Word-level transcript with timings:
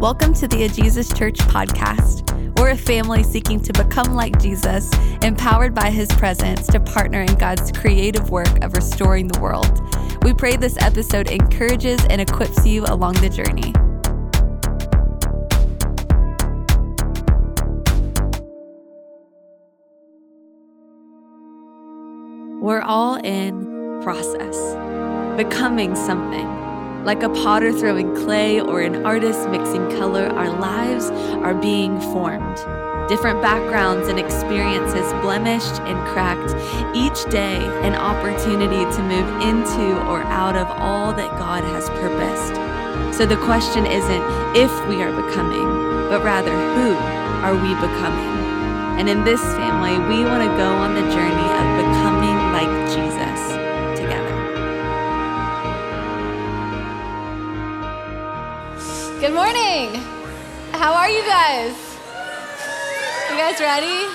Welcome 0.00 0.32
to 0.36 0.48
the 0.48 0.62
A 0.62 0.68
Jesus 0.70 1.12
Church 1.12 1.36
podcast. 1.40 2.58
We're 2.58 2.70
a 2.70 2.76
family 2.76 3.22
seeking 3.22 3.60
to 3.60 3.70
become 3.74 4.14
like 4.14 4.40
Jesus, 4.40 4.90
empowered 5.20 5.74
by 5.74 5.90
his 5.90 6.08
presence 6.12 6.66
to 6.68 6.80
partner 6.80 7.20
in 7.20 7.34
God's 7.34 7.70
creative 7.70 8.30
work 8.30 8.64
of 8.64 8.72
restoring 8.72 9.28
the 9.28 9.38
world. 9.40 9.78
We 10.24 10.32
pray 10.32 10.56
this 10.56 10.78
episode 10.78 11.28
encourages 11.28 12.02
and 12.06 12.18
equips 12.18 12.66
you 12.66 12.86
along 12.86 13.16
the 13.16 13.28
journey. 13.28 13.74
We're 22.58 22.80
all 22.80 23.16
in 23.16 24.00
process, 24.02 24.56
becoming 25.36 25.94
something. 25.94 26.59
Like 27.04 27.22
a 27.22 27.30
potter 27.30 27.72
throwing 27.72 28.14
clay 28.14 28.60
or 28.60 28.82
an 28.82 29.06
artist 29.06 29.48
mixing 29.48 29.88
color, 29.96 30.26
our 30.26 30.50
lives 30.60 31.08
are 31.40 31.54
being 31.54 31.98
formed. 32.12 32.56
Different 33.08 33.40
backgrounds 33.40 34.08
and 34.08 34.18
experiences 34.18 35.10
blemished 35.24 35.80
and 35.88 35.96
cracked. 36.12 36.52
Each 36.94 37.24
day, 37.32 37.56
an 37.88 37.94
opportunity 37.94 38.84
to 38.84 39.02
move 39.02 39.28
into 39.40 39.98
or 40.12 40.20
out 40.24 40.56
of 40.56 40.68
all 40.78 41.14
that 41.14 41.30
God 41.38 41.64
has 41.64 41.88
purposed. 41.88 42.54
So 43.16 43.24
the 43.24 43.40
question 43.48 43.86
isn't 43.86 44.24
if 44.54 44.70
we 44.86 45.02
are 45.02 45.10
becoming, 45.10 45.64
but 46.12 46.22
rather 46.22 46.52
who 46.52 46.94
are 47.40 47.54
we 47.54 47.72
becoming? 47.80 48.28
And 49.00 49.08
in 49.08 49.24
this 49.24 49.40
family, 49.56 49.96
we 50.06 50.22
want 50.24 50.44
to 50.44 50.56
go 50.60 50.68
on 50.68 50.94
the 50.94 51.08
journey 51.08 51.48
of 51.56 51.66
becoming 51.80 52.36
like 52.52 52.88
Jesus. 52.92 53.09
Good 59.20 59.34
morning. 59.34 59.92
How 60.72 60.94
are 60.94 61.10
you 61.10 61.22
guys? 61.26 61.76
You 63.30 63.36
guys 63.36 63.60
ready? 63.60 64.10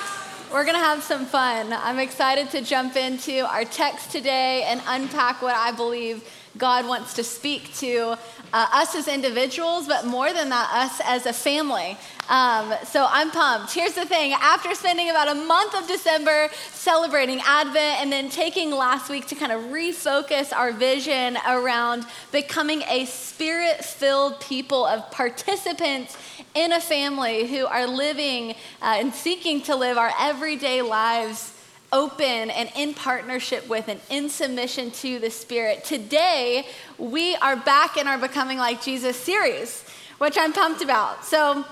We're 0.52 0.64
going 0.64 0.74
to 0.74 0.84
have 0.84 1.04
some 1.04 1.28
fun. 1.28 1.72
I'm 1.74 2.00
excited 2.00 2.50
to 2.50 2.64
jump 2.64 2.96
into 2.96 3.48
our 3.48 3.66
text 3.66 4.10
today 4.10 4.64
and 4.64 4.82
unpack 4.88 5.44
what 5.44 5.54
I 5.54 5.72
believe 5.74 6.28
God 6.58 6.88
wants 6.88 7.14
to 7.16 7.24
speak 7.24 7.74
to 7.76 8.18
uh, 8.54 8.68
us 8.72 8.96
as 8.96 9.08
individuals, 9.08 9.88
but 9.88 10.06
more 10.06 10.32
than 10.32 10.50
that, 10.50 10.70
us 10.72 11.02
as 11.04 11.26
a 11.26 11.34
family. 11.34 11.98
Um, 12.30 12.74
so 12.86 13.06
I'm 13.10 13.30
pumped. 13.32 13.74
Here's 13.74 13.94
the 13.94 14.06
thing 14.06 14.34
after 14.34 14.74
spending 14.74 15.10
about 15.10 15.28
a 15.28 15.36
month 15.36 15.76
of 15.76 15.88
December 15.88 16.50
celebrating 16.72 17.42
Advent 17.46 18.02
and 18.02 18.12
then 18.12 18.30
taking 18.30 18.72
last 18.72 19.10
week 19.10 19.28
to 19.28 19.36
kind 19.36 19.52
of 19.52 19.64
refocus 19.66 20.54
our 20.54 20.72
vision 20.72 21.38
around 21.48 22.06
becoming 22.32 22.84
a 22.84 23.06
spirit 23.06 23.84
filled 23.84 24.40
people 24.40 24.86
of 24.86 25.12
participants 25.12 26.18
in 26.54 26.72
a 26.72 26.80
family 26.80 27.48
who 27.48 27.66
are 27.66 27.86
living 27.86 28.52
uh, 28.82 28.96
and 28.98 29.14
seeking 29.14 29.62
to 29.62 29.76
live 29.76 29.98
our 29.98 30.12
everyday 30.20 30.82
lives 30.82 31.55
open 31.96 32.50
and 32.52 32.70
in 32.76 32.94
partnership 32.94 33.70
with 33.70 33.88
and 33.88 34.02
in 34.10 34.30
submission 34.30 34.92
to 34.92 35.18
the 35.18 35.30
Spirit. 35.30 35.86
Today, 35.86 36.68
we 36.98 37.38
are 37.38 37.56
back 37.56 37.96
in 37.96 38.06
our 38.06 38.18
Becoming 38.18 38.58
Like 38.58 38.84
Jesus 38.84 39.16
series, 39.16 39.86
which 40.18 40.38
I'm 40.38 40.52
pumped 40.52 40.82
about. 40.82 41.24
So, 41.24 41.64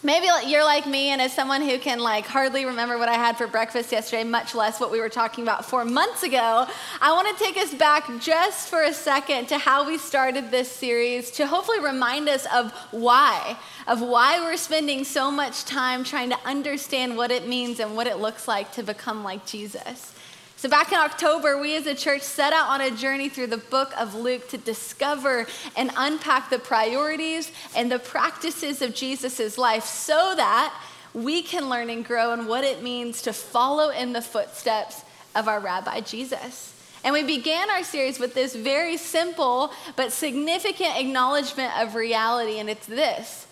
Maybe 0.00 0.28
you're 0.46 0.62
like 0.62 0.86
me, 0.86 1.08
and 1.08 1.20
as 1.20 1.32
someone 1.32 1.60
who 1.60 1.76
can 1.76 1.98
like 1.98 2.24
hardly 2.24 2.64
remember 2.64 2.98
what 2.98 3.08
I 3.08 3.14
had 3.14 3.36
for 3.36 3.48
breakfast 3.48 3.90
yesterday, 3.90 4.22
much 4.22 4.54
less 4.54 4.78
what 4.78 4.92
we 4.92 5.00
were 5.00 5.08
talking 5.08 5.42
about 5.42 5.64
four 5.64 5.84
months 5.84 6.22
ago, 6.22 6.68
I 7.00 7.12
want 7.12 7.36
to 7.36 7.44
take 7.44 7.56
us 7.56 7.74
back 7.74 8.08
just 8.20 8.68
for 8.68 8.84
a 8.84 8.92
second 8.92 9.48
to 9.48 9.58
how 9.58 9.88
we 9.88 9.98
started 9.98 10.52
this 10.52 10.70
series 10.70 11.32
to 11.32 11.48
hopefully 11.48 11.80
remind 11.80 12.28
us 12.28 12.46
of 12.54 12.70
why, 12.92 13.56
of 13.88 14.00
why 14.00 14.38
we're 14.38 14.56
spending 14.56 15.02
so 15.02 15.32
much 15.32 15.64
time 15.64 16.04
trying 16.04 16.30
to 16.30 16.38
understand 16.44 17.16
what 17.16 17.32
it 17.32 17.48
means 17.48 17.80
and 17.80 17.96
what 17.96 18.06
it 18.06 18.18
looks 18.18 18.46
like 18.46 18.70
to 18.74 18.84
become 18.84 19.24
like 19.24 19.46
Jesus. 19.46 20.14
So, 20.58 20.68
back 20.68 20.90
in 20.90 20.98
October, 20.98 21.56
we 21.56 21.76
as 21.76 21.86
a 21.86 21.94
church 21.94 22.22
set 22.22 22.52
out 22.52 22.66
on 22.66 22.80
a 22.80 22.90
journey 22.90 23.28
through 23.28 23.46
the 23.46 23.58
book 23.58 23.92
of 23.96 24.16
Luke 24.16 24.48
to 24.48 24.58
discover 24.58 25.46
and 25.76 25.92
unpack 25.96 26.50
the 26.50 26.58
priorities 26.58 27.52
and 27.76 27.92
the 27.92 28.00
practices 28.00 28.82
of 28.82 28.92
Jesus' 28.92 29.56
life 29.56 29.84
so 29.84 30.34
that 30.34 30.76
we 31.14 31.42
can 31.42 31.68
learn 31.68 31.90
and 31.90 32.04
grow 32.04 32.32
in 32.32 32.48
what 32.48 32.64
it 32.64 32.82
means 32.82 33.22
to 33.22 33.32
follow 33.32 33.90
in 33.90 34.12
the 34.12 34.20
footsteps 34.20 35.02
of 35.36 35.46
our 35.46 35.60
Rabbi 35.60 36.00
Jesus. 36.00 36.74
And 37.04 37.12
we 37.12 37.22
began 37.22 37.70
our 37.70 37.84
series 37.84 38.18
with 38.18 38.34
this 38.34 38.56
very 38.56 38.96
simple 38.96 39.72
but 39.94 40.10
significant 40.10 40.96
acknowledgement 40.96 41.80
of 41.80 41.94
reality, 41.94 42.58
and 42.58 42.68
it's 42.68 42.86
this 42.86 43.46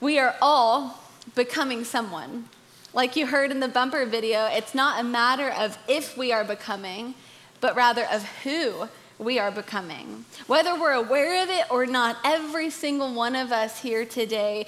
we 0.00 0.16
are 0.20 0.36
all 0.40 1.00
becoming 1.34 1.82
someone. 1.82 2.48
Like 2.94 3.16
you 3.16 3.26
heard 3.26 3.50
in 3.50 3.60
the 3.60 3.68
bumper 3.68 4.04
video, 4.04 4.46
it's 4.46 4.74
not 4.74 5.00
a 5.00 5.04
matter 5.04 5.50
of 5.50 5.78
if 5.88 6.16
we 6.16 6.30
are 6.30 6.44
becoming, 6.44 7.14
but 7.60 7.74
rather 7.74 8.06
of 8.10 8.22
who 8.42 8.88
we 9.18 9.38
are 9.38 9.50
becoming. 9.50 10.26
Whether 10.46 10.78
we're 10.78 10.92
aware 10.92 11.42
of 11.42 11.48
it 11.48 11.64
or 11.70 11.86
not, 11.86 12.18
every 12.24 12.68
single 12.68 13.14
one 13.14 13.34
of 13.34 13.50
us 13.50 13.80
here 13.80 14.04
today, 14.04 14.66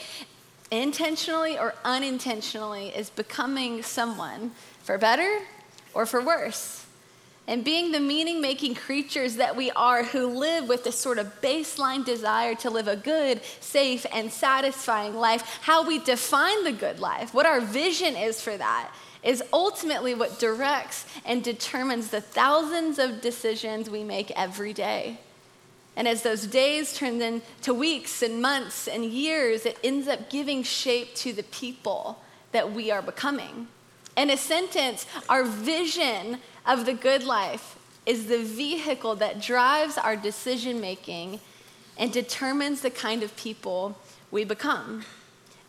intentionally 0.71 1.59
or 1.59 1.75
unintentionally, 1.85 2.89
is 2.89 3.11
becoming 3.11 3.83
someone 3.83 4.53
for 4.83 4.97
better 4.97 5.41
or 5.93 6.07
for 6.07 6.23
worse 6.23 6.84
and 7.47 7.65
being 7.65 7.93
the 7.93 8.01
meaning 8.01 8.41
making 8.41 8.75
creatures 8.75 9.37
that 9.37 9.57
we 9.57 9.71
are 9.73 10.03
who 10.03 10.27
live 10.27 10.69
with 10.69 10.85
this 10.85 10.99
sort 10.99 11.19
of 11.19 11.41
baseline 11.43 12.05
desire 12.05 12.55
to 12.55 12.71
live 12.71 12.89
a 12.89 12.97
good, 12.97 13.43
safe, 13.61 14.07
and 14.13 14.33
satisfying 14.33 15.15
life, 15.15 15.59
how 15.63 15.87
we 15.87 15.99
define 15.99 16.65
the 16.65 16.73
good 16.73 17.01
life, 17.01 17.35
what 17.35 17.47
our 17.47 17.61
vision 17.61 18.17
is 18.17 18.41
for 18.41 18.57
that, 18.57 18.91
is 19.23 19.43
ultimately 19.53 20.15
what 20.15 20.39
directs 20.39 21.07
and 21.25 21.43
determines 21.43 22.09
the 22.09 22.21
thousands 22.21 22.99
of 22.99 23.21
decisions 23.21 23.91
we 23.91 24.05
make 24.05 24.31
every 24.33 24.73
day. 24.73 25.19
And 25.97 26.09
as 26.09 26.23
those 26.23 26.47
days 26.47 26.97
turn 26.97 27.21
into 27.23 27.73
weeks 27.73 28.23
and 28.23 28.43
months 28.43 28.89
and 28.89 29.05
years, 29.05 29.65
it 29.65 29.79
ends 29.85 30.09
up 30.09 30.29
giving 30.29 30.63
shape 30.63 31.15
to 31.17 31.33
the 31.33 31.45
people 31.45 32.23
that 32.53 32.73
we 32.73 32.91
are 32.91 33.03
becoming. 33.03 33.69
In 34.17 34.31
a 34.31 34.37
sentence, 34.37 35.07
our 35.29 35.45
vision 35.45 36.39
of 36.67 36.87
the 36.87 36.95
good 36.95 37.25
life 37.25 37.79
is 38.07 38.27
the 38.27 38.43
vehicle 38.43 39.17
that 39.17 39.41
drives 39.41 39.99
our 39.99 40.17
decision 40.17 40.81
making 40.81 41.41
and 41.99 42.13
determines 42.13 42.81
the 42.81 42.91
kind 42.91 43.23
of 43.23 43.37
people 43.37 43.99
we 44.31 44.45
become. 44.45 45.05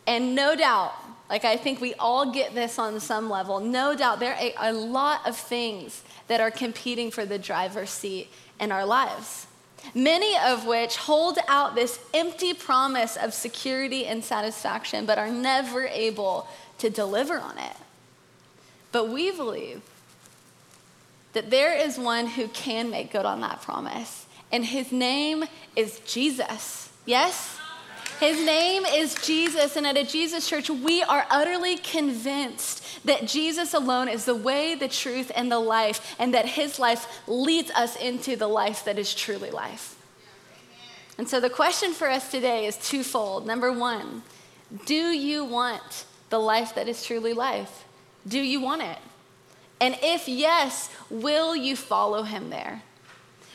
And 0.08 0.36
no 0.36 0.56
doubt, 0.56 0.94
like 1.30 1.46
I 1.46 1.58
think 1.58 1.82
we 1.82 1.94
all 1.96 2.32
get 2.32 2.54
this 2.54 2.78
on 2.78 3.00
some 3.00 3.30
level, 3.30 3.60
no 3.60 3.96
doubt 3.96 4.20
there 4.20 4.36
are 4.36 4.70
a 4.70 4.74
lot 4.74 5.28
of 5.28 5.36
things 5.36 6.04
that 6.28 6.40
are 6.40 6.52
competing 6.52 7.10
for 7.12 7.26
the 7.26 7.40
driver's 7.40 7.90
seat 7.90 8.30
in 8.60 8.72
our 8.72 8.86
lives. 8.86 9.48
Many 9.94 10.36
of 10.38 10.66
which 10.66 10.96
hold 10.98 11.38
out 11.48 11.76
this 11.76 12.00
empty 12.14 12.54
promise 12.54 13.18
of 13.18 13.34
security 13.34 14.06
and 14.06 14.24
satisfaction, 14.24 15.06
but 15.06 15.18
are 15.18 15.30
never 15.30 15.86
able 15.86 16.48
to 16.80 16.90
deliver 16.90 17.40
on 17.40 17.58
it. 17.58 17.76
But 18.96 19.10
we 19.10 19.30
believe 19.30 19.82
that 21.34 21.50
there 21.50 21.74
is 21.74 22.00
one 22.00 22.28
who 22.28 22.48
can 22.48 22.90
make 22.90 23.12
good 23.12 23.26
on 23.26 23.42
that 23.42 23.62
promise, 23.62 24.26
and 24.54 24.64
his 24.64 24.90
name 24.90 25.44
is 25.76 26.00
Jesus. 26.06 26.90
Yes? 27.06 27.60
His 28.22 28.38
name 28.46 28.86
is 28.86 29.14
Jesus, 29.16 29.76
and 29.76 29.86
at 29.86 29.98
a 29.98 30.06
Jesus 30.06 30.48
church, 30.48 30.70
we 30.70 31.04
are 31.04 31.26
utterly 31.30 31.76
convinced 31.76 32.86
that 33.04 33.28
Jesus 33.28 33.74
alone 33.74 34.08
is 34.08 34.24
the 34.24 34.34
way, 34.34 34.76
the 34.76 34.88
truth, 34.88 35.30
and 35.36 35.52
the 35.52 35.60
life, 35.60 36.16
and 36.18 36.34
that 36.34 36.46
his 36.46 36.80
life 36.80 37.06
leads 37.28 37.72
us 37.72 37.98
into 37.98 38.38
the 38.38 38.48
life 38.48 38.86
that 38.86 38.98
is 38.98 39.14
truly 39.14 39.52
life. 39.52 40.02
And 41.18 41.28
so 41.28 41.42
the 41.42 41.50
question 41.50 41.92
for 41.92 42.10
us 42.10 42.32
today 42.32 42.66
is 42.66 42.78
twofold. 42.78 43.46
Number 43.46 43.74
one, 43.74 44.24
do 44.86 44.96
you 44.96 45.44
want 45.44 46.06
the 46.30 46.40
life 46.40 46.76
that 46.76 46.88
is 46.88 47.04
truly 47.04 47.34
life? 47.34 47.82
Do 48.28 48.40
you 48.40 48.60
want 48.60 48.82
it? 48.82 48.98
And 49.80 49.98
if 50.02 50.28
yes, 50.28 50.90
will 51.10 51.56
you 51.56 51.76
follow 51.76 52.24
him 52.24 52.50
there? 52.50 52.82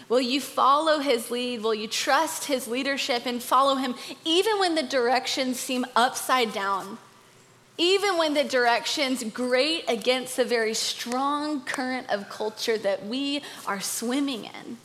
Will 0.09 0.21
you 0.21 0.41
follow 0.41 0.99
his 0.99 1.31
lead? 1.31 1.63
Will 1.63 1.75
you 1.75 1.87
trust 1.87 2.45
his 2.45 2.67
leadership 2.67 3.27
and 3.27 3.43
follow 3.43 3.77
him 3.77 3.95
even 4.25 4.59
when 4.59 4.75
the 4.75 4.83
directions 4.83 5.59
seem 5.59 5.87
upside 5.95 6.53
down? 6.53 6.99
Even 7.79 8.19
when 8.19 8.35
the 8.35 8.45
directions 8.45 9.25
grate 9.25 9.85
against 9.89 10.37
the 10.37 10.45
very 10.45 10.75
strong 10.75 11.63
current 11.63 12.11
of 12.11 12.29
culture 12.29 12.77
that 12.77 13.07
we 13.07 13.43
are 13.67 13.81
swimming 13.81 14.45
in? 14.45 14.77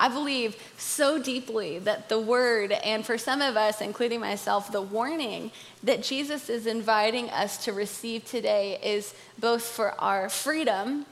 I 0.00 0.08
believe 0.08 0.56
so 0.78 1.22
deeply 1.22 1.78
that 1.80 2.08
the 2.08 2.18
word, 2.18 2.72
and 2.72 3.04
for 3.04 3.18
some 3.18 3.42
of 3.42 3.58
us, 3.58 3.82
including 3.82 4.18
myself, 4.18 4.72
the 4.72 4.80
warning 4.80 5.52
that 5.82 6.02
Jesus 6.02 6.48
is 6.48 6.66
inviting 6.66 7.28
us 7.28 7.62
to 7.66 7.74
receive 7.74 8.24
today 8.24 8.80
is 8.82 9.14
both 9.38 9.62
for 9.62 9.92
our 10.00 10.30
freedom 10.30 11.04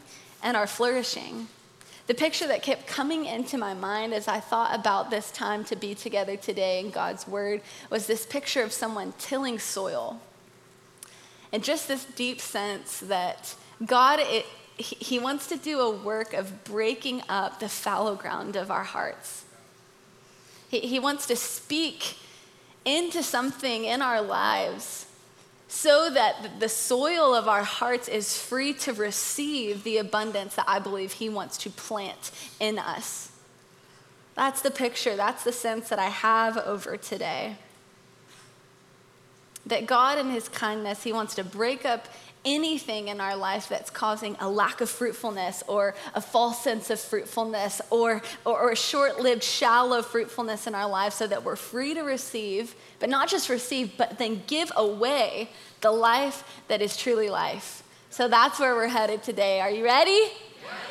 and 0.42 0.56
our 0.56 0.66
flourishing. 0.66 1.48
the 2.08 2.14
picture 2.14 2.46
that 2.48 2.62
kept 2.62 2.86
coming 2.86 3.26
into 3.26 3.58
my 3.58 3.74
mind 3.74 4.14
as 4.14 4.26
I 4.26 4.40
thought 4.40 4.74
about 4.74 5.10
this 5.10 5.30
time 5.30 5.62
to 5.64 5.76
be 5.76 5.94
together 5.94 6.36
today 6.38 6.80
in 6.80 6.88
God's 6.88 7.28
Word 7.28 7.60
was 7.90 8.06
this 8.06 8.24
picture 8.24 8.62
of 8.62 8.72
someone 8.72 9.12
tilling 9.18 9.58
soil. 9.58 10.18
And 11.52 11.62
just 11.62 11.86
this 11.86 12.06
deep 12.06 12.40
sense 12.40 13.00
that 13.00 13.54
God, 13.84 14.20
He 14.78 15.18
wants 15.18 15.48
to 15.48 15.56
do 15.56 15.80
a 15.80 15.90
work 15.90 16.32
of 16.32 16.64
breaking 16.64 17.22
up 17.28 17.60
the 17.60 17.68
fallow 17.68 18.14
ground 18.14 18.56
of 18.56 18.70
our 18.70 18.84
hearts. 18.84 19.44
He, 20.68 20.80
he 20.80 20.98
wants 20.98 21.26
to 21.26 21.36
speak 21.36 22.16
into 22.84 23.22
something 23.22 23.84
in 23.84 24.00
our 24.00 24.22
lives 24.22 25.06
so 25.68 26.08
that 26.10 26.60
the 26.60 26.68
soil 26.68 27.34
of 27.34 27.46
our 27.46 27.62
hearts 27.62 28.08
is 28.08 28.40
free 28.40 28.72
to 28.72 28.92
receive 28.94 29.84
the 29.84 29.98
abundance 29.98 30.54
that 30.54 30.64
I 30.66 30.78
believe 30.78 31.12
He 31.12 31.28
wants 31.28 31.58
to 31.58 31.70
plant 31.70 32.30
in 32.58 32.78
us. 32.78 33.30
That's 34.34 34.62
the 34.62 34.70
picture, 34.70 35.14
that's 35.14 35.44
the 35.44 35.52
sense 35.52 35.90
that 35.90 35.98
I 35.98 36.08
have 36.08 36.56
over 36.56 36.96
today. 36.96 37.56
That 39.66 39.86
God, 39.86 40.18
in 40.18 40.30
His 40.30 40.48
kindness, 40.48 41.02
He 41.02 41.12
wants 41.12 41.34
to 41.34 41.44
break 41.44 41.84
up 41.84 42.08
anything 42.48 43.08
in 43.08 43.20
our 43.20 43.36
life 43.36 43.68
that's 43.68 43.90
causing 43.90 44.36
a 44.40 44.48
lack 44.48 44.80
of 44.80 44.88
fruitfulness 44.88 45.62
or 45.68 45.94
a 46.14 46.20
false 46.20 46.62
sense 46.62 46.88
of 46.88 46.98
fruitfulness 46.98 47.80
or, 47.90 48.22
or, 48.44 48.60
or 48.60 48.70
a 48.70 48.76
short 48.76 49.20
lived, 49.20 49.42
shallow 49.42 50.00
fruitfulness 50.00 50.66
in 50.66 50.74
our 50.74 50.88
lives 50.88 51.14
so 51.14 51.26
that 51.26 51.44
we're 51.44 51.56
free 51.56 51.94
to 51.94 52.02
receive, 52.02 52.74
but 53.00 53.10
not 53.10 53.28
just 53.28 53.48
receive, 53.48 53.92
but 53.98 54.18
then 54.18 54.42
give 54.46 54.72
away 54.76 55.50
the 55.82 55.90
life 55.90 56.42
that 56.68 56.80
is 56.80 56.96
truly 56.96 57.28
life. 57.28 57.82
So 58.10 58.28
that's 58.28 58.58
where 58.58 58.74
we're 58.74 58.88
headed 58.88 59.22
today. 59.22 59.60
Are 59.60 59.70
you 59.70 59.84
ready? 59.84 60.32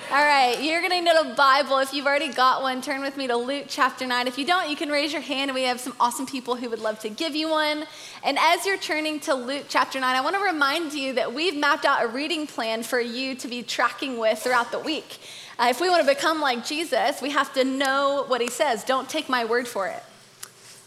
All 0.09 0.24
right, 0.24 0.63
you're 0.63 0.80
going 0.80 0.92
to 0.92 1.01
need 1.01 1.31
a 1.31 1.36
Bible. 1.36 1.80
If 1.80 1.94
you've 1.94 2.06
already 2.06 2.30
got 2.30 2.62
one, 2.62 2.81
turn 2.81 3.01
with 3.01 3.18
me 3.18 3.27
to 3.27 3.36
Luke 3.36 3.65
chapter 3.68 4.07
9. 4.07 4.25
If 4.25 4.38
you 4.38 4.45
don't, 4.45 4.69
you 4.69 4.77
can 4.77 4.88
raise 4.88 5.12
your 5.12 5.21
hand, 5.21 5.54
we 5.54 5.63
have 5.63 5.81
some 5.81 5.94
awesome 6.00 6.25
people 6.25 6.56
who 6.56 6.69
would 6.69 6.80
love 6.80 6.98
to 7.01 7.09
give 7.09 7.36
you 7.36 7.50
one. 7.50 7.86
And 8.24 8.38
as 8.39 8.65
you're 8.65 8.77
turning 8.77 9.19
to 9.21 9.33
Luke 9.33 9.65
chapter 9.68 10.00
9, 10.00 10.15
I 10.15 10.21
want 10.21 10.38
to 10.38 10.42
remind 10.42 10.94
you 10.94 11.12
that 11.15 11.33
we've 11.33 11.57
mapped 11.57 11.83
out 11.83 12.06
a 12.06 12.07
reading 12.07 12.48
plan 12.48 12.83
for 12.83 13.01
you 13.01 13.36
to 13.36 13.50
be 13.50 13.63
tracking 13.63 14.18
with 14.18 14.39
throughout 14.39 14.71
the 14.71 14.80
week. 14.80 15.19
Uh, 15.59 15.68
if 15.71 15.81
we 15.81 15.89
want 15.89 16.07
to 16.07 16.15
become 16.15 16.39
like 16.39 16.65
Jesus, 16.65 17.21
we 17.21 17.31
have 17.31 17.54
to 17.56 17.65
know 17.65 18.24
what 18.30 18.39
he 18.39 18.48
says. 18.48 18.86
Don't 18.86 19.09
take 19.09 19.27
my 19.27 19.44
word 19.44 19.68
for 19.68 19.88
it, 19.88 20.01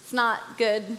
it's 0.00 0.14
not 0.14 0.56
good 0.56 0.96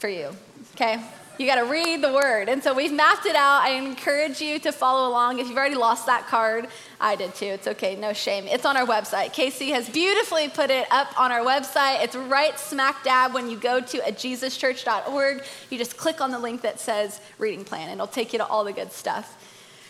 for 0.00 0.08
you, 0.08 0.30
okay? 0.74 1.00
You 1.40 1.46
got 1.46 1.54
to 1.54 1.70
read 1.70 2.02
the 2.02 2.12
word. 2.12 2.50
And 2.50 2.62
so 2.62 2.74
we've 2.74 2.92
mapped 2.92 3.24
it 3.24 3.34
out. 3.34 3.62
I 3.62 3.70
encourage 3.70 4.42
you 4.42 4.58
to 4.58 4.72
follow 4.72 5.08
along. 5.08 5.38
If 5.38 5.48
you've 5.48 5.56
already 5.56 5.74
lost 5.74 6.04
that 6.04 6.26
card, 6.26 6.68
I 7.00 7.16
did 7.16 7.34
too. 7.34 7.46
It's 7.46 7.66
okay, 7.66 7.96
no 7.96 8.12
shame. 8.12 8.46
It's 8.46 8.66
on 8.66 8.76
our 8.76 8.86
website. 8.86 9.32
Casey 9.32 9.70
has 9.70 9.88
beautifully 9.88 10.48
put 10.50 10.70
it 10.70 10.86
up 10.90 11.18
on 11.18 11.32
our 11.32 11.40
website. 11.40 12.04
It's 12.04 12.14
right 12.14 12.58
smack 12.58 13.02
dab 13.02 13.32
when 13.32 13.48
you 13.48 13.56
go 13.56 13.80
to 13.80 13.98
ajesuschurch.org. 13.98 15.42
You 15.70 15.78
just 15.78 15.96
click 15.96 16.20
on 16.20 16.30
the 16.30 16.38
link 16.38 16.60
that 16.60 16.78
says 16.78 17.20
reading 17.38 17.64
plan, 17.64 17.88
and 17.88 17.94
it'll 17.94 18.06
take 18.06 18.34
you 18.34 18.38
to 18.38 18.46
all 18.46 18.64
the 18.64 18.72
good 18.72 18.92
stuff. 18.92 19.38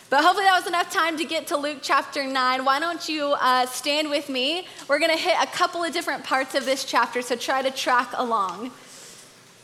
But 0.08 0.22
hopefully 0.24 0.44
that 0.44 0.56
was 0.56 0.66
enough 0.66 0.92
time 0.92 1.16
to 1.18 1.24
get 1.24 1.48
to 1.48 1.56
Luke 1.56 1.78
chapter 1.82 2.24
9. 2.24 2.64
Why 2.64 2.78
don't 2.78 3.08
you 3.08 3.34
uh, 3.40 3.66
stand 3.66 4.08
with 4.08 4.28
me? 4.28 4.66
We're 4.88 4.98
going 4.98 5.12
to 5.12 5.16
hit 5.16 5.34
a 5.40 5.46
couple 5.46 5.82
of 5.82 5.92
different 5.92 6.24
parts 6.24 6.54
of 6.54 6.64
this 6.64 6.84
chapter, 6.84 7.22
so 7.22 7.36
try 7.36 7.62
to 7.62 7.70
track 7.70 8.10
along. 8.14 8.70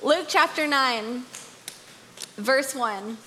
Luke 0.03 0.27
chapter 0.29 0.67
9. 0.67 1.23
Verse 2.37 2.75
1. 2.75 3.19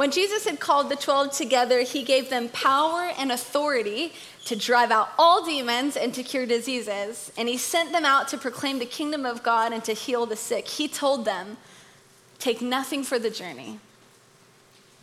When 0.00 0.10
Jesus 0.10 0.46
had 0.46 0.60
called 0.60 0.88
the 0.88 0.96
12 0.96 1.32
together, 1.32 1.82
he 1.82 2.04
gave 2.04 2.30
them 2.30 2.48
power 2.48 3.12
and 3.18 3.30
authority 3.30 4.14
to 4.46 4.56
drive 4.56 4.90
out 4.90 5.10
all 5.18 5.44
demons 5.44 5.94
and 5.94 6.14
to 6.14 6.22
cure 6.22 6.46
diseases. 6.46 7.30
And 7.36 7.50
he 7.50 7.58
sent 7.58 7.92
them 7.92 8.06
out 8.06 8.26
to 8.28 8.38
proclaim 8.38 8.78
the 8.78 8.86
kingdom 8.86 9.26
of 9.26 9.42
God 9.42 9.74
and 9.74 9.84
to 9.84 9.92
heal 9.92 10.24
the 10.24 10.36
sick. 10.36 10.68
He 10.68 10.88
told 10.88 11.26
them, 11.26 11.58
Take 12.38 12.62
nothing 12.62 13.02
for 13.02 13.18
the 13.18 13.28
journey 13.28 13.78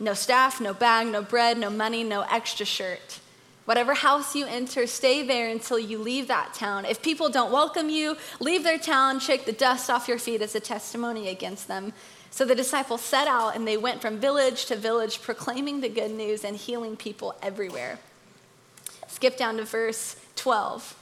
no 0.00 0.14
staff, 0.14 0.60
no 0.60 0.74
bag, 0.74 1.06
no 1.06 1.22
bread, 1.22 1.58
no 1.58 1.70
money, 1.70 2.02
no 2.02 2.22
extra 2.22 2.66
shirt. 2.66 3.20
Whatever 3.66 3.94
house 3.94 4.34
you 4.34 4.46
enter, 4.46 4.88
stay 4.88 5.24
there 5.24 5.48
until 5.48 5.78
you 5.78 5.98
leave 5.98 6.26
that 6.26 6.54
town. 6.54 6.84
If 6.84 7.02
people 7.02 7.28
don't 7.28 7.52
welcome 7.52 7.88
you, 7.88 8.16
leave 8.40 8.64
their 8.64 8.78
town, 8.78 9.20
shake 9.20 9.44
the 9.44 9.52
dust 9.52 9.90
off 9.90 10.08
your 10.08 10.18
feet 10.18 10.42
as 10.42 10.56
a 10.56 10.60
testimony 10.60 11.28
against 11.28 11.68
them. 11.68 11.92
So 12.30 12.44
the 12.44 12.54
disciples 12.54 13.00
set 13.00 13.26
out 13.26 13.56
and 13.56 13.66
they 13.66 13.76
went 13.76 14.00
from 14.00 14.18
village 14.18 14.66
to 14.66 14.76
village 14.76 15.22
proclaiming 15.22 15.80
the 15.80 15.88
good 15.88 16.10
news 16.10 16.44
and 16.44 16.56
healing 16.56 16.96
people 16.96 17.34
everywhere. 17.42 17.98
Skip 19.08 19.36
down 19.36 19.56
to 19.56 19.64
verse 19.64 20.16
12. 20.36 20.94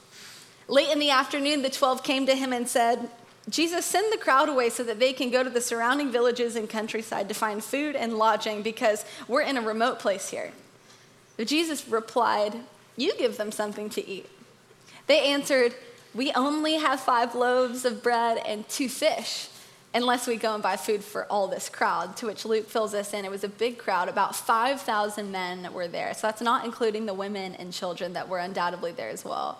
Late 0.67 0.89
in 0.89 0.99
the 0.99 1.11
afternoon, 1.11 1.61
the 1.61 1.69
12 1.69 2.03
came 2.03 2.25
to 2.25 2.35
him 2.35 2.51
and 2.51 2.67
said, 2.67 3.09
Jesus, 3.49 3.85
send 3.85 4.11
the 4.11 4.17
crowd 4.17 4.49
away 4.49 4.69
so 4.69 4.83
that 4.83 4.99
they 4.99 5.13
can 5.13 5.29
go 5.29 5.43
to 5.43 5.49
the 5.49 5.61
surrounding 5.61 6.11
villages 6.11 6.55
and 6.55 6.69
countryside 6.69 7.29
to 7.29 7.33
find 7.33 7.63
food 7.63 7.95
and 7.95 8.17
lodging 8.17 8.61
because 8.61 9.05
we're 9.27 9.41
in 9.41 9.55
a 9.55 9.61
remote 9.61 9.99
place 9.99 10.29
here. 10.29 10.51
But 11.37 11.47
Jesus 11.47 11.87
replied, 11.87 12.55
You 12.97 13.15
give 13.17 13.37
them 13.37 13.51
something 13.51 13.89
to 13.91 14.05
eat. 14.05 14.27
They 15.05 15.21
answered, 15.21 15.75
We 16.13 16.31
only 16.33 16.75
have 16.75 16.99
five 16.99 17.35
loaves 17.35 17.85
of 17.85 18.03
bread 18.03 18.41
and 18.45 18.67
two 18.67 18.89
fish 18.89 19.47
unless 19.93 20.27
we 20.27 20.35
go 20.35 20.53
and 20.53 20.61
buy 20.61 20.75
food 20.75 21.03
for 21.03 21.25
all 21.25 21.47
this 21.47 21.69
crowd. 21.69 22.15
To 22.17 22.27
which 22.27 22.45
Luke 22.45 22.67
fills 22.67 22.93
us 22.93 23.13
in. 23.13 23.25
It 23.25 23.31
was 23.31 23.43
a 23.43 23.49
big 23.49 23.77
crowd. 23.77 24.09
About 24.09 24.35
5,000 24.35 25.31
men 25.31 25.71
were 25.73 25.87
there. 25.87 26.13
So 26.13 26.27
that's 26.27 26.41
not 26.41 26.65
including 26.65 27.05
the 27.05 27.13
women 27.13 27.55
and 27.55 27.73
children 27.73 28.13
that 28.13 28.29
were 28.29 28.39
undoubtedly 28.39 28.91
there 28.91 29.09
as 29.09 29.23
well. 29.25 29.59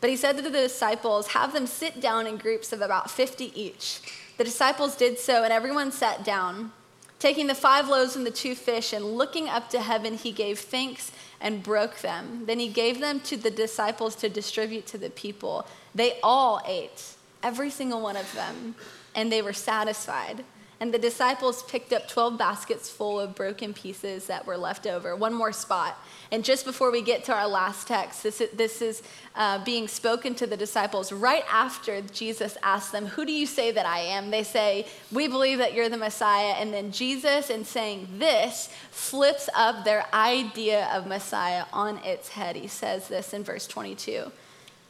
But 0.00 0.10
he 0.10 0.16
said 0.16 0.36
to 0.36 0.42
the 0.42 0.50
disciples, 0.50 1.28
Have 1.28 1.52
them 1.52 1.66
sit 1.66 2.00
down 2.00 2.26
in 2.26 2.36
groups 2.36 2.72
of 2.72 2.80
about 2.80 3.10
50 3.10 3.58
each. 3.60 4.00
The 4.36 4.44
disciples 4.44 4.96
did 4.96 5.18
so, 5.18 5.44
and 5.44 5.52
everyone 5.52 5.92
sat 5.92 6.24
down. 6.24 6.72
Taking 7.20 7.46
the 7.46 7.54
five 7.54 7.88
loaves 7.88 8.16
and 8.16 8.26
the 8.26 8.30
two 8.30 8.54
fish 8.54 8.92
and 8.92 9.02
looking 9.02 9.48
up 9.48 9.70
to 9.70 9.80
heaven, 9.80 10.14
he 10.18 10.32
gave 10.32 10.58
thanks 10.58 11.10
and 11.40 11.62
broke 11.62 12.00
them. 12.00 12.42
Then 12.46 12.58
he 12.58 12.68
gave 12.68 13.00
them 13.00 13.20
to 13.20 13.36
the 13.36 13.50
disciples 13.50 14.14
to 14.16 14.28
distribute 14.28 14.86
to 14.88 14.98
the 14.98 15.10
people. 15.10 15.66
They 15.94 16.18
all 16.22 16.60
ate, 16.66 17.14
every 17.42 17.70
single 17.70 18.02
one 18.02 18.16
of 18.16 18.30
them 18.34 18.74
and 19.14 19.30
they 19.30 19.42
were 19.42 19.52
satisfied. 19.52 20.44
And 20.80 20.92
the 20.92 20.98
disciples 20.98 21.62
picked 21.62 21.92
up 21.92 22.08
12 22.08 22.36
baskets 22.36 22.90
full 22.90 23.20
of 23.20 23.34
broken 23.34 23.72
pieces 23.72 24.26
that 24.26 24.44
were 24.44 24.56
left 24.56 24.86
over. 24.86 25.14
One 25.14 25.32
more 25.32 25.52
spot. 25.52 25.96
And 26.32 26.44
just 26.44 26.64
before 26.64 26.90
we 26.90 27.00
get 27.00 27.24
to 27.24 27.32
our 27.32 27.46
last 27.46 27.86
text, 27.86 28.22
this 28.22 28.40
is, 28.40 28.50
this 28.50 28.82
is 28.82 29.02
uh, 29.36 29.64
being 29.64 29.86
spoken 29.86 30.34
to 30.34 30.46
the 30.46 30.56
disciples 30.56 31.12
right 31.12 31.44
after 31.50 32.02
Jesus 32.02 32.58
asked 32.62 32.90
them, 32.90 33.06
Who 33.06 33.24
do 33.24 33.32
you 33.32 33.46
say 33.46 33.70
that 33.70 33.86
I 33.86 34.00
am? 34.00 34.30
They 34.30 34.42
say, 34.42 34.86
We 35.12 35.28
believe 35.28 35.58
that 35.58 35.74
you're 35.74 35.88
the 35.88 35.96
Messiah. 35.96 36.54
And 36.58 36.74
then 36.74 36.90
Jesus, 36.90 37.50
in 37.50 37.64
saying 37.64 38.08
this, 38.18 38.68
flips 38.90 39.48
up 39.54 39.84
their 39.84 40.04
idea 40.12 40.88
of 40.92 41.06
Messiah 41.06 41.64
on 41.72 41.98
its 41.98 42.30
head. 42.30 42.56
He 42.56 42.68
says 42.68 43.08
this 43.08 43.32
in 43.32 43.44
verse 43.44 43.66
22 43.68 44.32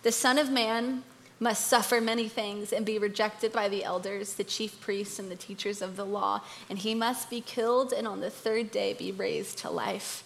The 0.03 0.13
Son 0.13 0.39
of 0.39 0.51
Man 0.51 1.05
must 1.41 1.67
suffer 1.67 2.01
many 2.01 2.29
things 2.29 2.73
and 2.73 2.87
be 2.87 2.99
rejected 2.99 3.53
by 3.53 3.69
the 3.69 3.85
elders, 3.85 4.35
the 4.35 4.45
chief 4.45 4.81
priests, 4.81 5.19
and 5.19 5.31
the 5.31 5.37
teachers 5.37 5.83
of 5.83 5.97
the 5.97 6.05
law, 6.05 6.41
and 6.71 6.79
he 6.79 6.95
must 6.95 7.29
be 7.29 7.41
killed 7.41 7.93
and 7.93 8.07
on 8.07 8.21
the 8.21 8.31
third 8.31 8.71
day 8.71 8.95
be 8.95 9.11
raised 9.11 9.59
to 9.59 9.71
life. 9.71 10.23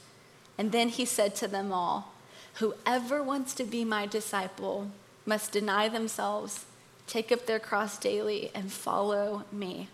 And 0.58 0.72
then 0.72 0.88
he 0.88 1.04
said 1.04 1.34
to 1.36 1.48
them 1.48 1.72
all, 1.72 2.12
Whoever 2.54 3.22
wants 3.22 3.54
to 3.54 3.64
be 3.64 3.84
my 3.84 4.06
disciple 4.06 4.90
must 5.24 5.52
deny 5.52 5.88
themselves, 5.88 6.66
take 7.06 7.30
up 7.30 7.46
their 7.46 7.60
cross 7.60 7.98
daily, 7.98 8.50
and 8.54 8.72
follow 8.72 9.44
me. 9.52 9.88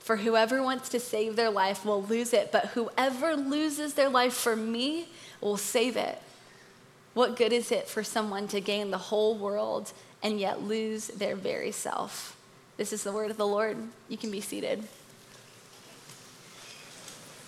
For 0.00 0.16
whoever 0.16 0.62
wants 0.62 0.88
to 0.90 1.00
save 1.00 1.36
their 1.36 1.50
life 1.50 1.84
will 1.84 2.02
lose 2.02 2.32
it, 2.32 2.50
but 2.50 2.66
whoever 2.68 3.36
loses 3.36 3.94
their 3.94 4.08
life 4.08 4.32
for 4.32 4.56
me 4.56 5.08
will 5.40 5.58
save 5.58 5.96
it. 5.96 6.22
What 7.12 7.36
good 7.36 7.52
is 7.52 7.70
it 7.70 7.88
for 7.88 8.02
someone 8.02 8.48
to 8.48 8.60
gain 8.60 8.90
the 8.90 8.96
whole 8.96 9.34
world 9.34 9.92
and 10.22 10.40
yet 10.40 10.62
lose 10.62 11.08
their 11.08 11.36
very 11.36 11.72
self. 11.72 12.36
This 12.76 12.92
is 12.92 13.02
the 13.02 13.12
word 13.12 13.30
of 13.30 13.36
the 13.36 13.46
Lord. 13.46 13.76
You 14.08 14.16
can 14.16 14.30
be 14.30 14.40
seated. 14.40 14.84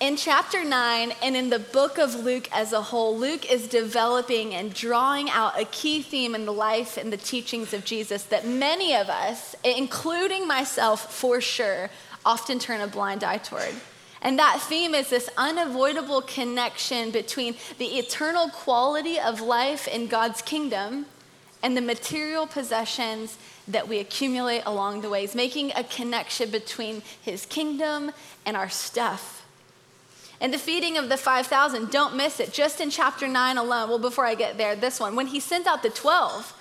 In 0.01 0.17
chapter 0.17 0.65
9 0.65 1.13
and 1.23 1.37
in 1.37 1.51
the 1.51 1.59
book 1.59 1.99
of 1.99 2.15
Luke 2.15 2.49
as 2.53 2.73
a 2.73 2.81
whole, 2.81 3.17
Luke 3.19 3.51
is 3.53 3.69
developing 3.69 4.55
and 4.55 4.73
drawing 4.73 5.29
out 5.29 5.61
a 5.61 5.67
key 5.67 6.01
theme 6.01 6.35
in 6.35 6.47
the 6.47 6.53
life 6.55 6.97
and 6.97 7.13
the 7.13 7.19
teachings 7.19 7.75
of 7.75 7.85
Jesus 7.85 8.23
that 8.25 8.47
many 8.47 8.97
of 8.97 9.11
us, 9.11 9.55
including 9.63 10.49
myself 10.49 11.13
for 11.13 11.43
sure, 11.43 11.91
often 12.25 12.59
turn 12.59 12.81
a 12.81 12.87
blind 12.87 13.23
eye 13.23 13.37
toward. 13.39 13.75
And 14.23 14.39
that 14.39 14.61
theme 14.63 14.95
is 14.95 15.11
this 15.11 15.29
unavoidable 15.37 16.23
connection 16.23 17.11
between 17.11 17.57
the 17.77 17.99
eternal 17.99 18.49
quality 18.49 19.21
of 19.21 19.43
life 19.43 19.87
in 19.87 20.07
God's 20.07 20.41
kingdom 20.41 21.07
and 21.63 21.77
the 21.77 21.83
material 21.83 22.47
possessions 22.47 23.37
that 23.69 23.89
we 23.89 23.99
accumulate 23.99 24.63
along 24.67 25.01
the 25.01 25.11
ways, 25.11 25.35
making 25.35 25.73
a 25.77 25.85
connection 25.85 26.51
between 26.51 27.03
his 27.21 27.47
kingdom 27.47 28.11
and 28.47 28.57
our 28.57 28.71
stuff. 28.71 29.47
And 30.41 30.55
the 30.55 30.59
feeding 30.59 30.97
of 30.97 31.11
the 31.11 31.19
5,000, 31.19 31.91
don't 31.91 32.17
miss 32.17 32.41
it. 32.41 32.53
Just 32.53 32.81
in 32.81 32.91
chapter 32.91 33.29
9 33.29 33.59
alone, 33.59 33.89
well, 33.91 33.99
before 33.99 34.25
I 34.25 34.35
get 34.35 34.57
there, 34.57 34.75
this 34.75 34.99
one, 34.99 35.15
when 35.15 35.27
he 35.27 35.39
sent 35.39 35.67
out 35.67 35.83
the 35.83 35.91
12, 35.91 36.57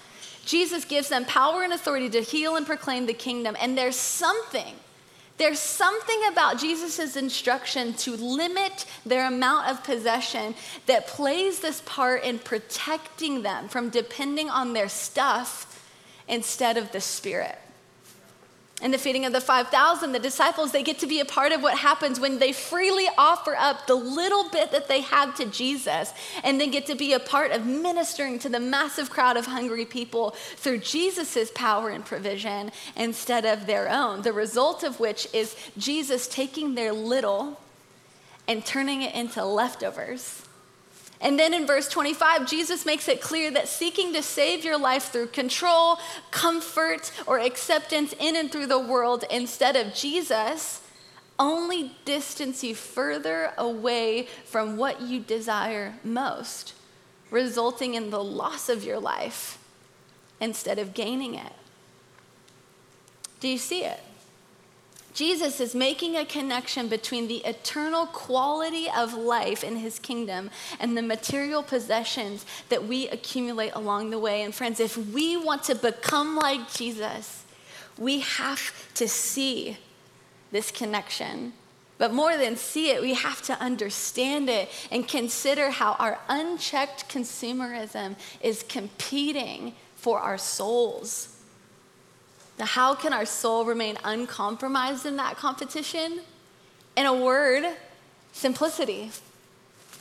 Jesus 0.45 0.83
gives 0.83 1.09
them 1.09 1.23
power 1.25 1.63
and 1.63 1.71
authority 1.71 2.09
to 2.09 2.21
heal 2.21 2.57
and 2.57 2.65
proclaim 2.65 3.05
the 3.05 3.13
kingdom. 3.13 3.55
And 3.59 3.77
there's 3.77 3.95
something, 3.95 4.75
there's 5.39 5.59
something 5.59 6.19
about 6.29 6.59
Jesus' 6.59 7.15
instruction 7.15 7.93
to 7.93 8.15
limit 8.17 8.85
their 9.05 9.25
amount 9.25 9.69
of 9.69 9.83
possession 9.83 10.53
that 10.85 11.07
plays 11.07 11.61
this 11.61 11.81
part 11.85 12.23
in 12.23 12.37
protecting 12.37 13.41
them 13.41 13.69
from 13.69 13.89
depending 13.89 14.49
on 14.49 14.73
their 14.73 14.89
stuff 14.89 15.65
instead 16.27 16.77
of 16.77 16.91
the 16.91 17.01
Spirit. 17.01 17.57
In 18.81 18.91
the 18.91 18.97
feeding 18.97 19.25
of 19.25 19.33
the 19.33 19.41
5,000, 19.41 20.13
the 20.13 20.19
disciples, 20.19 20.71
they 20.71 20.83
get 20.83 20.99
to 20.99 21.07
be 21.07 21.19
a 21.19 21.25
part 21.25 21.51
of 21.51 21.61
what 21.61 21.77
happens 21.77 22.17
when 22.17 22.39
they 22.39 22.53
freely 22.53 23.07
offer 23.17 23.55
up 23.57 23.87
the 23.87 23.95
little 23.95 24.47
bit 24.49 24.71
that 24.71 24.87
they 24.87 25.01
have 25.01 25.35
to 25.35 25.45
Jesus 25.45 26.13
and 26.45 26.61
then 26.61 26.71
get 26.71 26.85
to 26.85 26.95
be 26.95 27.11
a 27.11 27.19
part 27.19 27.51
of 27.51 27.65
ministering 27.65 28.39
to 28.39 28.47
the 28.47 28.59
massive 28.59 29.09
crowd 29.09 29.35
of 29.35 29.47
hungry 29.47 29.85
people 29.85 30.31
through 30.55 30.77
Jesus' 30.77 31.51
power 31.53 31.89
and 31.89 32.05
provision 32.05 32.71
instead 32.95 33.43
of 33.43 33.65
their 33.65 33.89
own. 33.89 34.21
The 34.21 34.31
result 34.31 34.83
of 34.83 34.99
which 35.01 35.27
is 35.33 35.57
Jesus 35.77 36.27
taking 36.27 36.75
their 36.75 36.93
little 36.93 37.59
and 38.47 38.65
turning 38.65 39.01
it 39.01 39.13
into 39.13 39.43
leftovers 39.43 40.43
and 41.21 41.37
then 41.37 41.53
in 41.53 41.67
verse 41.67 41.89
25, 41.89 42.47
Jesus 42.47 42.85
makes 42.85 43.07
it 43.09 43.21
clear 43.21 43.51
that 43.51 43.67
seeking 43.67 44.13
to 44.13 44.23
save 44.23 44.63
your 44.63 44.79
life 44.79 45.11
through 45.11 45.27
control, 45.27 45.99
comfort, 46.31 47.11
or 47.27 47.39
acceptance 47.39 48.13
in 48.19 48.37
and 48.37 48.51
through 48.51 48.67
the 48.67 48.79
world 48.79 49.25
instead 49.29 49.75
of 49.75 49.93
Jesus 49.93 50.81
only 51.39 51.95
distance 52.03 52.63
you 52.63 52.75
further 52.75 53.53
away 53.57 54.27
from 54.43 54.75
what 54.75 55.01
you 55.01 55.21
desire 55.21 55.95
most, 56.03 56.73
resulting 57.31 57.93
in 57.93 58.09
the 58.09 58.23
loss 58.23 58.67
of 58.67 58.83
your 58.83 58.99
life 58.99 59.57
instead 60.41 60.77
of 60.77 60.93
gaining 60.93 61.35
it. 61.35 61.53
Do 63.39 63.47
you 63.47 63.57
see 63.57 63.85
it? 63.85 64.01
Jesus 65.19 65.59
is 65.59 65.75
making 65.75 66.15
a 66.15 66.23
connection 66.23 66.87
between 66.87 67.27
the 67.27 67.39
eternal 67.39 68.05
quality 68.05 68.89
of 68.89 69.13
life 69.13 69.65
in 69.65 69.75
his 69.75 69.99
kingdom 69.99 70.49
and 70.79 70.95
the 70.95 71.01
material 71.01 71.61
possessions 71.61 72.45
that 72.69 72.85
we 72.85 73.09
accumulate 73.09 73.71
along 73.73 74.11
the 74.11 74.17
way. 74.17 74.43
And 74.43 74.55
friends, 74.55 74.79
if 74.79 74.95
we 74.95 75.35
want 75.35 75.63
to 75.63 75.75
become 75.75 76.37
like 76.37 76.71
Jesus, 76.71 77.43
we 77.97 78.21
have 78.21 78.71
to 78.93 79.09
see 79.09 79.75
this 80.53 80.71
connection. 80.71 81.51
But 81.97 82.13
more 82.13 82.37
than 82.37 82.55
see 82.55 82.91
it, 82.91 83.01
we 83.01 83.15
have 83.15 83.41
to 83.41 83.59
understand 83.59 84.49
it 84.49 84.69
and 84.89 85.05
consider 85.05 85.69
how 85.69 85.97
our 85.99 86.17
unchecked 86.29 87.09
consumerism 87.09 88.15
is 88.39 88.63
competing 88.69 89.73
for 89.97 90.21
our 90.21 90.37
souls 90.37 91.38
how 92.65 92.95
can 92.95 93.13
our 93.13 93.25
soul 93.25 93.65
remain 93.65 93.97
uncompromised 94.03 95.05
in 95.05 95.15
that 95.17 95.37
competition? 95.37 96.21
In 96.97 97.05
a 97.05 97.13
word, 97.13 97.65
simplicity. 98.33 99.11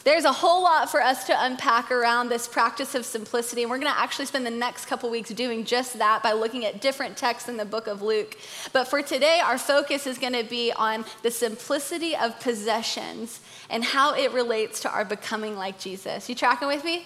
There's 0.05 0.25
a 0.25 0.33
whole 0.33 0.63
lot 0.63 0.91
for 0.91 1.03
us 1.03 1.25
to 1.25 1.45
unpack 1.45 1.91
around 1.91 2.29
this 2.29 2.49
practice 2.49 2.95
of 2.95 3.05
simplicity, 3.05 3.63
and 3.63 3.71
we're 3.71 3.79
going 3.79 3.93
to 3.93 3.99
actually 3.99 4.27
spend 4.27 4.47
the 4.47 4.51
next 4.51 4.87
couple 4.87 5.11
weeks 5.11 5.31
doing 5.31 5.65
just 5.65 5.99
that 5.99 6.23
by 6.23 6.33
looking 6.33 6.65
at 6.65 6.81
different 6.81 7.17
texts 7.17 7.49
in 7.49 7.57
the 7.57 7.65
book 7.65 7.87
of 7.87 8.01
Luke. 8.01 8.39
But 8.73 8.85
for 8.85 9.03
today, 9.03 9.41
our 9.45 9.59
focus 9.59 10.07
is 10.07 10.17
going 10.17 10.33
to 10.33 10.45
be 10.45 10.73
on 10.73 11.05
the 11.23 11.31
simplicity 11.31 12.17
of 12.17 12.41
possessions 12.41 13.41
and 13.69 13.85
how 13.85 14.15
it 14.15 14.33
relates 14.33 14.81
to 14.81 14.91
our 14.91 15.05
becoming 15.05 15.57
like 15.57 15.79
Jesus. 15.79 16.29
You 16.29 16.35
tracking 16.35 16.69
with 16.69 16.85
me? 16.85 17.05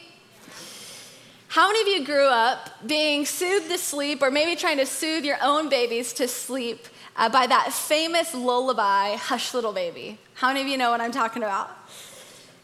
How 1.53 1.67
many 1.67 1.83
of 1.83 1.89
you 1.89 2.07
grew 2.07 2.29
up 2.29 2.71
being 2.87 3.27
soothed 3.27 3.69
to 3.69 3.77
sleep 3.77 4.23
or 4.23 4.31
maybe 4.31 4.57
trying 4.57 4.79
to 4.79 4.87
soothe 4.87 5.23
your 5.23 5.37
own 5.43 5.69
babies 5.69 6.15
to 6.15 6.27
sleep 6.27 6.87
uh, 7.15 7.29
by 7.29 7.47
that 7.47 7.75
famous 7.75 8.33
lullaby, 8.33 9.17
Hush 9.17 9.53
Little 9.53 9.75
Baby? 9.75 10.17
How 10.33 10.49
many 10.49 10.63
of 10.63 10.67
you 10.67 10.79
know 10.79 10.91
what 10.91 11.03
I'm 11.03 11.13
talking 11.13 11.43
about? 11.43 11.71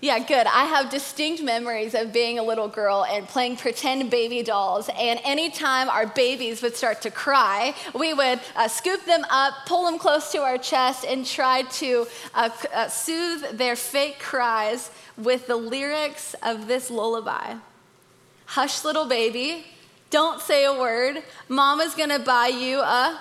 Yeah, 0.00 0.18
good. 0.20 0.46
I 0.46 0.64
have 0.64 0.88
distinct 0.88 1.42
memories 1.42 1.94
of 1.94 2.14
being 2.14 2.38
a 2.38 2.42
little 2.42 2.66
girl 2.66 3.04
and 3.04 3.28
playing 3.28 3.58
pretend 3.58 4.10
baby 4.10 4.42
dolls. 4.42 4.88
And 4.98 5.20
anytime 5.22 5.90
our 5.90 6.06
babies 6.06 6.62
would 6.62 6.74
start 6.74 7.02
to 7.02 7.10
cry, 7.10 7.74
we 7.94 8.14
would 8.14 8.40
uh, 8.56 8.68
scoop 8.68 9.04
them 9.04 9.26
up, 9.28 9.52
pull 9.66 9.84
them 9.84 9.98
close 9.98 10.32
to 10.32 10.38
our 10.38 10.56
chest, 10.56 11.04
and 11.06 11.26
try 11.26 11.60
to 11.60 12.06
uh, 12.32 12.48
uh, 12.72 12.88
soothe 12.88 13.58
their 13.58 13.76
fake 13.76 14.18
cries 14.18 14.90
with 15.18 15.46
the 15.46 15.56
lyrics 15.56 16.34
of 16.42 16.68
this 16.68 16.90
lullaby. 16.90 17.56
Hush, 18.52 18.82
little 18.82 19.04
baby, 19.04 19.66
don't 20.08 20.40
say 20.40 20.64
a 20.64 20.72
word. 20.72 21.22
Mama's 21.48 21.94
gonna 21.94 22.18
buy 22.18 22.46
you 22.46 22.80
a 22.80 23.20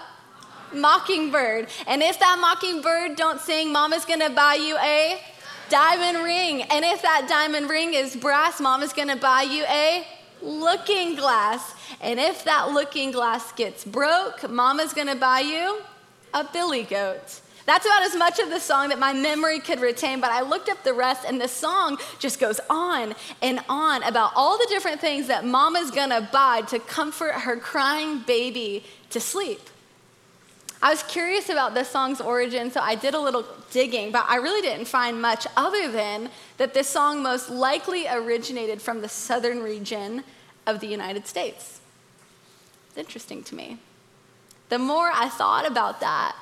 mockingbird. 0.74 1.68
And 1.86 2.02
if 2.02 2.18
that 2.20 2.38
mockingbird 2.40 3.18
don't 3.18 3.42
sing, 3.42 3.74
Mama's 3.74 4.06
gonna 4.06 4.30
buy 4.30 4.54
you 4.54 4.78
a 4.78 5.20
diamond 5.68 6.24
ring. 6.24 6.62
And 6.64 6.86
if 6.86 7.02
that 7.02 7.28
diamond 7.28 7.70
ring 7.70 7.94
is 7.94 8.16
brass, 8.16 8.62
Mama's 8.62 8.94
gonna 8.94 9.18
buy 9.18 9.42
you 9.42 9.66
a 9.66 10.08
looking 10.42 11.16
glass. 11.16 11.76
And 12.00 12.22
if 12.22 12.46
that 12.46 12.72
looking 12.72 13.12
glass 13.12 13.52
gets 13.52 13.84
broke, 13.84 14.50
Mama's 14.50 14.94
gonna 14.94 15.18
buy 15.18 15.42
you 15.42 15.82
a 16.34 16.46
billy 16.46 16.84
goat. 16.84 17.42
That's 17.68 17.86
about 17.86 18.04
as 18.04 18.16
much 18.16 18.40
of 18.40 18.50
the 18.50 18.62
song 18.62 18.88
that 18.90 18.98
my 18.98 19.12
memory 19.12 19.60
could 19.60 19.82
retain, 19.82 20.22
but 20.22 20.32
I 20.32 20.42
looked 20.42 20.70
up 20.70 20.86
the 20.86 20.94
rest, 20.94 21.26
and 21.28 21.40
the 21.40 21.50
song 21.50 21.98
just 22.18 22.40
goes 22.40 22.62
on 22.70 23.14
and 23.42 23.60
on 23.68 24.04
about 24.04 24.32
all 24.38 24.58
the 24.58 24.68
different 24.70 25.02
things 25.02 25.28
that 25.28 25.44
mama's 25.44 25.92
gonna 25.92 26.30
buy 26.32 26.62
to 26.70 26.80
comfort 26.80 27.34
her 27.34 27.58
crying 27.58 28.20
baby 28.20 28.86
to 29.10 29.20
sleep. 29.20 29.60
I 30.82 30.92
was 30.92 31.04
curious 31.04 31.50
about 31.50 31.74
this 31.74 31.90
song's 31.90 32.22
origin, 32.22 32.72
so 32.72 32.80
I 32.80 32.96
did 32.96 33.14
a 33.14 33.20
little 33.20 33.46
digging, 33.70 34.14
but 34.14 34.26
I 34.30 34.38
really 34.38 34.62
didn't 34.62 34.86
find 34.86 35.22
much 35.22 35.46
other 35.58 35.92
than 35.92 36.30
that 36.56 36.74
this 36.74 36.88
song 36.88 37.22
most 37.22 37.50
likely 37.50 38.08
originated 38.08 38.82
from 38.82 39.02
the 39.02 39.10
southern 39.10 39.62
region 39.62 40.24
of 40.66 40.80
the 40.80 40.88
United 40.88 41.28
States. 41.28 41.82
It's 42.88 42.98
interesting 42.98 43.44
to 43.44 43.56
me. 43.56 43.78
The 44.70 44.80
more 44.80 45.12
I 45.14 45.28
thought 45.28 45.68
about 45.68 46.00
that, 46.00 46.34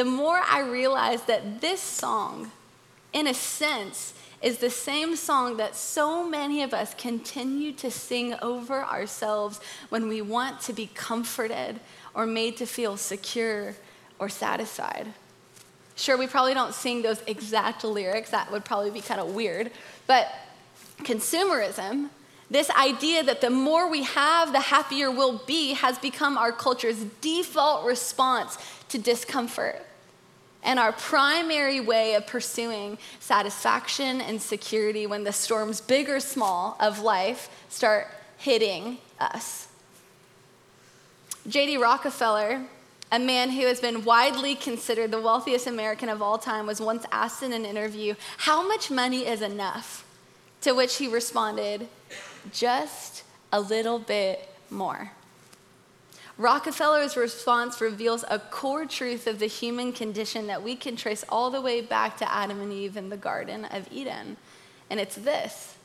the 0.00 0.06
more 0.06 0.40
I 0.48 0.60
realized 0.60 1.26
that 1.26 1.60
this 1.60 1.78
song, 1.78 2.50
in 3.12 3.26
a 3.26 3.34
sense, 3.34 4.14
is 4.40 4.56
the 4.56 4.70
same 4.70 5.14
song 5.14 5.58
that 5.58 5.76
so 5.76 6.26
many 6.26 6.62
of 6.62 6.72
us 6.72 6.94
continue 6.94 7.70
to 7.72 7.90
sing 7.90 8.34
over 8.40 8.82
ourselves 8.82 9.60
when 9.90 10.08
we 10.08 10.22
want 10.22 10.58
to 10.62 10.72
be 10.72 10.88
comforted 10.94 11.80
or 12.14 12.24
made 12.24 12.56
to 12.56 12.64
feel 12.64 12.96
secure 12.96 13.74
or 14.18 14.30
satisfied. 14.30 15.06
Sure, 15.96 16.16
we 16.16 16.26
probably 16.26 16.54
don't 16.54 16.72
sing 16.72 17.02
those 17.02 17.22
exact 17.26 17.84
lyrics, 17.84 18.30
that 18.30 18.50
would 18.50 18.64
probably 18.64 18.90
be 18.90 19.02
kind 19.02 19.20
of 19.20 19.34
weird, 19.34 19.70
but 20.06 20.32
consumerism, 21.00 22.08
this 22.50 22.70
idea 22.70 23.22
that 23.22 23.42
the 23.42 23.50
more 23.50 23.90
we 23.90 24.04
have, 24.04 24.52
the 24.52 24.60
happier 24.60 25.10
we'll 25.10 25.42
be, 25.46 25.74
has 25.74 25.98
become 25.98 26.38
our 26.38 26.52
culture's 26.52 27.04
default 27.20 27.84
response 27.84 28.56
to 28.88 28.96
discomfort 28.96 29.84
and 30.62 30.78
our 30.78 30.92
primary 30.92 31.80
way 31.80 32.14
of 32.14 32.26
pursuing 32.26 32.98
satisfaction 33.18 34.20
and 34.20 34.40
security 34.40 35.06
when 35.06 35.24
the 35.24 35.32
storms, 35.32 35.80
big 35.80 36.08
or 36.08 36.20
small, 36.20 36.76
of 36.80 37.00
life 37.00 37.48
start 37.68 38.08
hitting 38.36 38.98
us. 39.18 39.68
J.D. 41.48 41.78
Rockefeller, 41.78 42.62
a 43.10 43.18
man 43.18 43.50
who 43.50 43.66
has 43.66 43.80
been 43.80 44.04
widely 44.04 44.54
considered 44.54 45.10
the 45.10 45.20
wealthiest 45.20 45.66
American 45.66 46.08
of 46.08 46.20
all 46.20 46.38
time, 46.38 46.66
was 46.66 46.80
once 46.80 47.04
asked 47.10 47.42
in 47.42 47.52
an 47.52 47.64
interview, 47.64 48.14
How 48.38 48.66
much 48.66 48.90
money 48.90 49.26
is 49.26 49.42
enough? 49.42 50.04
To 50.62 50.72
which 50.72 50.96
he 50.96 51.08
responded, 51.08 51.88
Just 52.52 53.24
a 53.52 53.60
little 53.60 53.98
bit 53.98 54.48
more. 54.68 55.12
Rockefeller's 56.40 57.18
response 57.18 57.82
reveals 57.82 58.24
a 58.30 58.38
core 58.38 58.86
truth 58.86 59.26
of 59.26 59.40
the 59.40 59.46
human 59.46 59.92
condition 59.92 60.46
that 60.46 60.62
we 60.62 60.74
can 60.74 60.96
trace 60.96 61.22
all 61.28 61.50
the 61.50 61.60
way 61.60 61.82
back 61.82 62.16
to 62.16 62.32
Adam 62.32 62.62
and 62.62 62.72
Eve 62.72 62.96
in 62.96 63.10
the 63.10 63.18
Garden 63.18 63.66
of 63.66 63.86
Eden. 63.92 64.38
And 64.88 64.98
it's 64.98 65.16
this 65.16 65.76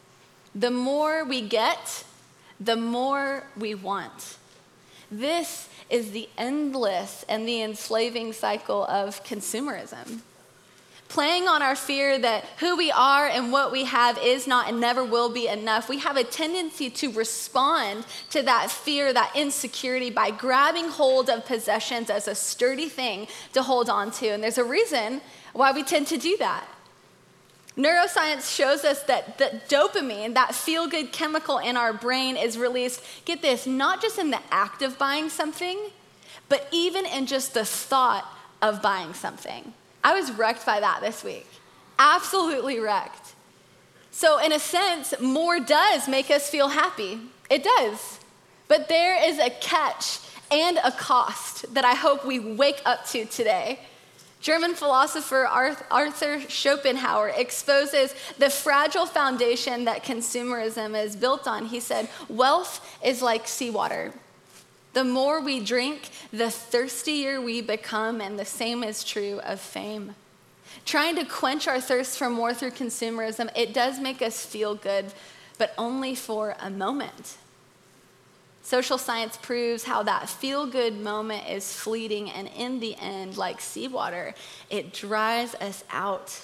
the 0.55 0.71
more 0.71 1.25
we 1.25 1.41
get, 1.41 2.05
the 2.57 2.77
more 2.77 3.43
we 3.57 3.75
want. 3.75 4.37
This 5.11 5.67
is 5.89 6.11
the 6.11 6.29
endless 6.37 7.25
and 7.27 7.45
the 7.45 7.61
enslaving 7.61 8.31
cycle 8.31 8.85
of 8.85 9.25
consumerism 9.25 10.21
playing 11.07 11.47
on 11.47 11.61
our 11.61 11.75
fear 11.75 12.17
that 12.19 12.43
who 12.59 12.75
we 12.75 12.91
are 12.91 13.27
and 13.27 13.51
what 13.51 13.71
we 13.71 13.85
have 13.85 14.17
is 14.17 14.47
not 14.47 14.67
and 14.67 14.79
never 14.79 15.03
will 15.03 15.29
be 15.29 15.47
enough, 15.47 15.87
we 15.87 15.99
have 15.99 16.17
a 16.17 16.23
tendency 16.23 16.89
to 16.89 17.11
respond 17.11 18.05
to 18.31 18.41
that 18.41 18.71
fear, 18.71 19.13
that 19.13 19.31
insecurity 19.35 20.09
by 20.09 20.31
grabbing 20.31 20.89
hold 20.89 21.29
of 21.29 21.45
possessions 21.45 22.09
as 22.09 22.27
a 22.27 22.35
sturdy 22.35 22.89
thing 22.89 23.27
to 23.53 23.61
hold 23.63 23.89
on 23.89 24.11
to. 24.11 24.27
And 24.27 24.43
there's 24.43 24.57
a 24.57 24.63
reason 24.63 25.21
why 25.53 25.71
we 25.71 25.83
tend 25.83 26.07
to 26.07 26.17
do 26.17 26.35
that. 26.37 26.67
Neuroscience 27.77 28.55
shows 28.55 28.85
us 28.85 29.03
that, 29.03 29.37
that 29.37 29.67
dopamine, 29.67 30.33
that 30.33 30.55
feel 30.55 30.87
good 30.87 31.11
chemical 31.11 31.57
in 31.57 31.75
our 31.75 31.91
brain, 31.91 32.37
is 32.37 32.57
released, 32.57 33.01
get 33.25 33.41
this, 33.41 33.67
not 33.67 34.01
just 34.01 34.17
in 34.17 34.31
the 34.31 34.39
act 34.49 34.81
of 34.81 34.97
buying 34.97 35.29
something, 35.29 35.77
but 36.47 36.67
even 36.71 37.05
in 37.05 37.25
just 37.25 37.53
the 37.53 37.65
thought 37.65 38.25
of 38.61 38.81
buying 38.81 39.13
something. 39.13 39.73
I 40.05 40.13
was 40.13 40.31
wrecked 40.31 40.67
by 40.67 40.79
that 40.81 41.01
this 41.01 41.23
week. 41.23 41.47
Absolutely 41.97 42.79
wrecked. 42.79 43.33
So, 44.11 44.37
in 44.37 44.51
a 44.51 44.59
sense, 44.59 45.15
more 45.19 45.59
does 45.59 46.07
make 46.07 46.29
us 46.29 46.47
feel 46.47 46.67
happy. 46.67 47.19
It 47.49 47.63
does. 47.63 48.19
But 48.67 48.87
there 48.87 49.17
is 49.27 49.39
a 49.39 49.49
catch 49.49 50.19
and 50.51 50.77
a 50.83 50.91
cost 50.91 51.73
that 51.73 51.85
I 51.85 51.95
hope 51.95 52.23
we 52.23 52.37
wake 52.37 52.83
up 52.85 53.07
to 53.07 53.25
today. 53.25 53.79
German 54.41 54.75
philosopher 54.75 55.47
Arthur 55.47 56.39
Schopenhauer 56.47 57.29
exposes 57.29 58.13
the 58.37 58.51
fragile 58.51 59.07
foundation 59.07 59.85
that 59.85 60.03
consumerism 60.03 61.03
is 61.03 61.15
built 61.15 61.47
on. 61.47 61.65
He 61.65 61.79
said, 61.79 62.09
Wealth 62.29 62.95
is 63.03 63.23
like 63.23 63.47
seawater. 63.47 64.13
The 64.95 65.03
more 65.03 65.41
we 65.41 65.59
drink, 65.59 66.09
the 66.31 66.49
thirstier 66.49 67.41
we 67.41 67.59
become, 67.59 68.21
and 68.21 68.39
the 68.39 68.45
same 68.45 68.81
is 68.81 69.03
true 69.03 69.41
of 69.43 69.59
fame. 69.59 70.15
Trying 70.85 71.17
to 71.17 71.25
quench 71.25 71.67
our 71.67 71.81
thirst 71.81 72.17
for 72.17 72.29
more 72.29 72.53
through 72.53 72.71
consumerism, 72.71 73.49
it 73.57 73.73
does 73.73 73.99
make 73.99 74.21
us 74.21 74.45
feel 74.45 74.73
good, 74.73 75.07
but 75.57 75.73
only 75.77 76.15
for 76.15 76.55
a 76.61 76.69
moment. 76.69 77.35
Social 78.63 78.97
science 78.97 79.35
proves 79.35 79.83
how 79.83 80.01
that 80.03 80.29
feel 80.29 80.65
good 80.65 80.97
moment 80.97 81.49
is 81.49 81.73
fleeting, 81.73 82.29
and 82.29 82.47
in 82.55 82.79
the 82.79 82.95
end, 82.95 83.35
like 83.35 83.59
seawater, 83.59 84.33
it 84.69 84.93
dries 84.93 85.55
us 85.55 85.83
out. 85.91 86.39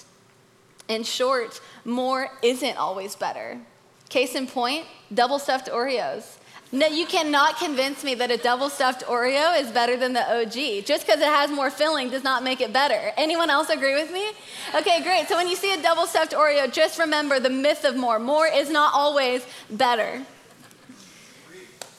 In 0.90 1.04
short, 1.04 1.62
more 1.86 2.28
isn't 2.44 2.78
always 2.78 3.16
better. 3.16 3.62
Case 4.10 4.36
in 4.36 4.46
point, 4.46 4.88
double 5.14 5.40
stuffed 5.40 5.70
Oreos. 5.70 6.36
No, 6.74 6.88
you 6.88 7.06
cannot 7.06 7.58
convince 7.58 8.02
me 8.02 8.16
that 8.16 8.32
a 8.32 8.38
double 8.38 8.70
stuffed 8.70 9.04
Oreo 9.06 9.60
is 9.60 9.70
better 9.72 9.98
than 9.98 10.14
the 10.14 10.22
OG. 10.22 10.86
Just 10.86 11.06
because 11.06 11.20
it 11.20 11.28
has 11.28 11.52
more 11.52 11.70
filling 11.70 12.10
does 12.10 12.24
not 12.24 12.44
make 12.44 12.62
it 12.62 12.72
better. 12.72 13.12
Anyone 13.18 13.50
else 13.50 13.70
agree 13.70 13.94
with 13.94 14.10
me? 14.14 14.32
Okay, 14.74 15.04
great. 15.04 15.28
So 15.28 15.36
when 15.36 15.50
you 15.50 15.58
see 15.58 15.74
a 15.74 15.82
double 15.82 16.06
stuffed 16.06 16.32
Oreo, 16.32 16.72
just 16.72 16.98
remember 16.98 17.42
the 17.42 17.50
myth 17.50 17.84
of 17.84 17.98
more. 17.98 18.20
More 18.20 18.48
is 18.48 18.70
not 18.70 18.94
always 18.94 19.46
better. 19.70 20.26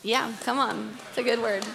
Yeah, 0.02 0.32
come 0.42 0.58
on. 0.58 0.96
It's 1.10 1.18
a 1.18 1.22
good 1.22 1.42
word. 1.42 1.66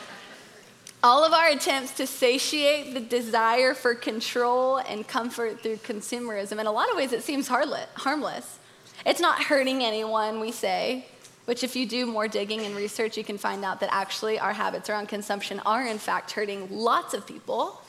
All 1.03 1.23
of 1.23 1.33
our 1.33 1.49
attempts 1.49 1.91
to 1.97 2.07
satiate 2.07 2.95
the 2.95 2.99
desire 2.99 3.75
for 3.75 3.93
control 3.93 4.77
and 4.77 5.07
comfort 5.07 5.61
through 5.61 5.77
consumerism, 5.77 6.59
in 6.59 6.65
a 6.65 6.71
lot 6.71 6.89
of 6.89 6.97
ways, 6.97 7.13
it 7.13 7.21
seems 7.21 7.47
harmless. 7.47 8.57
It's 9.05 9.19
not 9.19 9.43
hurting 9.43 9.83
anyone, 9.83 10.39
we 10.39 10.51
say, 10.51 11.05
which, 11.47 11.63
if 11.63 11.77
you 11.77 11.85
do 11.85 12.05
more 12.05 12.27
digging 12.27 12.65
and 12.65 12.75
research, 12.75 13.15
you 13.15 13.23
can 13.23 13.37
find 13.37 13.63
out 13.63 13.79
that 13.79 13.87
actually 13.89 14.37
our 14.37 14.51
habits 14.51 14.89
around 14.89 15.07
consumption 15.07 15.61
are, 15.65 15.87
in 15.87 15.97
fact, 15.97 16.31
hurting 16.31 16.67
lots 16.69 17.13
of 17.13 17.25
people. 17.25 17.81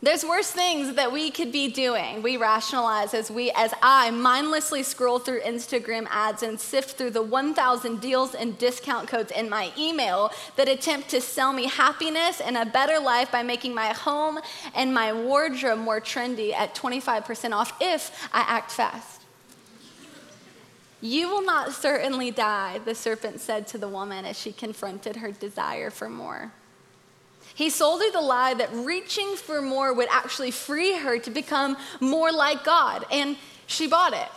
There's 0.00 0.24
worse 0.24 0.52
things 0.52 0.94
that 0.94 1.10
we 1.10 1.32
could 1.32 1.50
be 1.50 1.68
doing. 1.72 2.22
We 2.22 2.36
rationalize 2.36 3.12
as 3.12 3.28
we 3.28 3.50
as 3.56 3.74
I 3.82 4.12
mindlessly 4.12 4.84
scroll 4.84 5.18
through 5.18 5.40
Instagram 5.40 6.06
ads 6.10 6.44
and 6.44 6.60
sift 6.60 6.96
through 6.96 7.10
the 7.10 7.22
1000 7.22 8.00
deals 8.00 8.36
and 8.36 8.56
discount 8.56 9.08
codes 9.08 9.32
in 9.32 9.50
my 9.50 9.72
email 9.76 10.30
that 10.54 10.68
attempt 10.68 11.08
to 11.08 11.20
sell 11.20 11.52
me 11.52 11.66
happiness 11.66 12.40
and 12.40 12.56
a 12.56 12.64
better 12.64 13.00
life 13.00 13.32
by 13.32 13.42
making 13.42 13.74
my 13.74 13.88
home 13.88 14.38
and 14.76 14.94
my 14.94 15.12
wardrobe 15.12 15.80
more 15.80 16.00
trendy 16.00 16.54
at 16.54 16.76
25% 16.76 17.50
off 17.50 17.72
if 17.80 18.28
I 18.32 18.44
act 18.46 18.70
fast. 18.70 19.17
You 21.00 21.28
will 21.28 21.44
not 21.44 21.72
certainly 21.72 22.30
die, 22.30 22.80
the 22.84 22.94
serpent 22.94 23.40
said 23.40 23.66
to 23.68 23.78
the 23.78 23.88
woman 23.88 24.24
as 24.24 24.38
she 24.38 24.52
confronted 24.52 25.16
her 25.16 25.30
desire 25.30 25.90
for 25.90 26.08
more. 26.08 26.52
He 27.54 27.70
sold 27.70 28.00
her 28.02 28.10
the 28.10 28.20
lie 28.20 28.54
that 28.54 28.72
reaching 28.72 29.36
for 29.36 29.62
more 29.62 29.92
would 29.92 30.08
actually 30.10 30.50
free 30.50 30.98
her 30.98 31.18
to 31.18 31.30
become 31.30 31.76
more 32.00 32.32
like 32.32 32.64
God, 32.64 33.04
and 33.10 33.36
she 33.66 33.86
bought 33.86 34.12
it. 34.12 34.28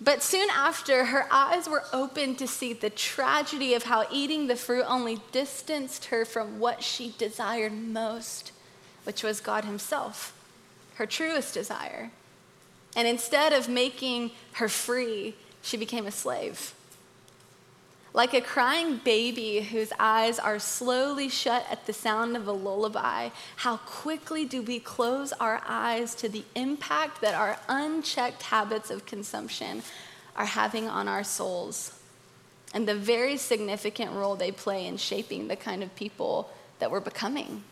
But 0.00 0.22
soon 0.22 0.48
after, 0.50 1.06
her 1.06 1.26
eyes 1.30 1.68
were 1.68 1.84
opened 1.92 2.38
to 2.38 2.46
see 2.46 2.72
the 2.72 2.90
tragedy 2.90 3.74
of 3.74 3.84
how 3.84 4.06
eating 4.10 4.46
the 4.46 4.56
fruit 4.56 4.84
only 4.86 5.20
distanced 5.32 6.06
her 6.06 6.24
from 6.24 6.58
what 6.58 6.82
she 6.82 7.14
desired 7.16 7.72
most, 7.72 8.52
which 9.04 9.22
was 9.22 9.40
God 9.40 9.64
Himself, 9.64 10.34
her 10.96 11.06
truest 11.06 11.54
desire. 11.54 12.10
And 12.96 13.08
instead 13.08 13.52
of 13.52 13.68
making 13.68 14.30
her 14.52 14.68
free, 14.68 15.34
she 15.62 15.76
became 15.76 16.06
a 16.06 16.10
slave. 16.10 16.74
Like 18.12 18.32
a 18.32 18.40
crying 18.40 18.98
baby 18.98 19.60
whose 19.60 19.92
eyes 19.98 20.38
are 20.38 20.60
slowly 20.60 21.28
shut 21.28 21.66
at 21.68 21.86
the 21.86 21.92
sound 21.92 22.36
of 22.36 22.46
a 22.46 22.52
lullaby, 22.52 23.30
how 23.56 23.78
quickly 23.78 24.44
do 24.44 24.62
we 24.62 24.78
close 24.78 25.32
our 25.32 25.60
eyes 25.66 26.14
to 26.16 26.28
the 26.28 26.44
impact 26.54 27.20
that 27.22 27.34
our 27.34 27.58
unchecked 27.68 28.44
habits 28.44 28.90
of 28.90 29.04
consumption 29.04 29.82
are 30.36 30.44
having 30.44 30.88
on 30.88 31.08
our 31.08 31.24
souls 31.24 31.98
and 32.74 32.88
the 32.88 32.94
very 32.94 33.36
significant 33.36 34.12
role 34.12 34.34
they 34.34 34.50
play 34.50 34.86
in 34.86 34.96
shaping 34.96 35.46
the 35.48 35.56
kind 35.56 35.82
of 35.82 35.94
people 35.94 36.50
that 36.80 36.90
we're 36.90 37.00
becoming. 37.00 37.62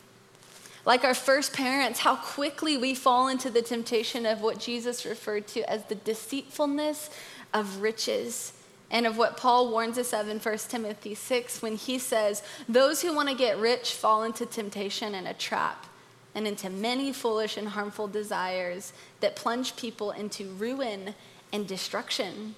Like 0.84 1.04
our 1.04 1.14
first 1.14 1.52
parents, 1.52 2.00
how 2.00 2.16
quickly 2.16 2.76
we 2.76 2.94
fall 2.94 3.28
into 3.28 3.50
the 3.50 3.62
temptation 3.62 4.26
of 4.26 4.40
what 4.40 4.58
Jesus 4.58 5.04
referred 5.04 5.46
to 5.48 5.68
as 5.70 5.84
the 5.84 5.94
deceitfulness 5.94 7.10
of 7.54 7.80
riches 7.80 8.52
and 8.90 9.06
of 9.06 9.16
what 9.16 9.36
Paul 9.36 9.70
warns 9.70 9.96
us 9.96 10.12
of 10.12 10.28
in 10.28 10.38
1 10.38 10.58
Timothy 10.68 11.14
6 11.14 11.62
when 11.62 11.76
he 11.76 11.98
says, 11.98 12.42
Those 12.68 13.00
who 13.00 13.14
want 13.14 13.28
to 13.28 13.34
get 13.34 13.58
rich 13.58 13.92
fall 13.94 14.22
into 14.24 14.44
temptation 14.44 15.14
and 15.14 15.26
a 15.26 15.32
trap, 15.32 15.86
and 16.34 16.46
into 16.46 16.68
many 16.68 17.12
foolish 17.12 17.56
and 17.56 17.68
harmful 17.68 18.08
desires 18.08 18.92
that 19.20 19.36
plunge 19.36 19.76
people 19.76 20.10
into 20.10 20.50
ruin 20.50 21.14
and 21.52 21.66
destruction. 21.66 22.54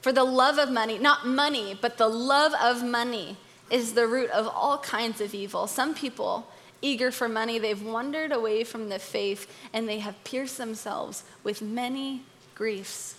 For 0.00 0.12
the 0.12 0.24
love 0.24 0.58
of 0.58 0.70
money, 0.70 0.98
not 0.98 1.26
money, 1.26 1.78
but 1.80 1.98
the 1.98 2.08
love 2.08 2.52
of 2.60 2.82
money, 2.82 3.36
is 3.70 3.94
the 3.94 4.06
root 4.06 4.30
of 4.30 4.46
all 4.46 4.78
kinds 4.78 5.20
of 5.20 5.34
evil. 5.34 5.66
Some 5.66 5.94
people, 5.94 6.46
eager 6.82 7.10
for 7.10 7.28
money, 7.28 7.58
they've 7.58 7.82
wandered 7.82 8.32
away 8.32 8.64
from 8.64 8.88
the 8.88 8.98
faith 8.98 9.50
and 9.72 9.88
they 9.88 9.98
have 9.98 10.22
pierced 10.24 10.58
themselves 10.58 11.24
with 11.42 11.62
many 11.62 12.22
griefs. 12.54 13.16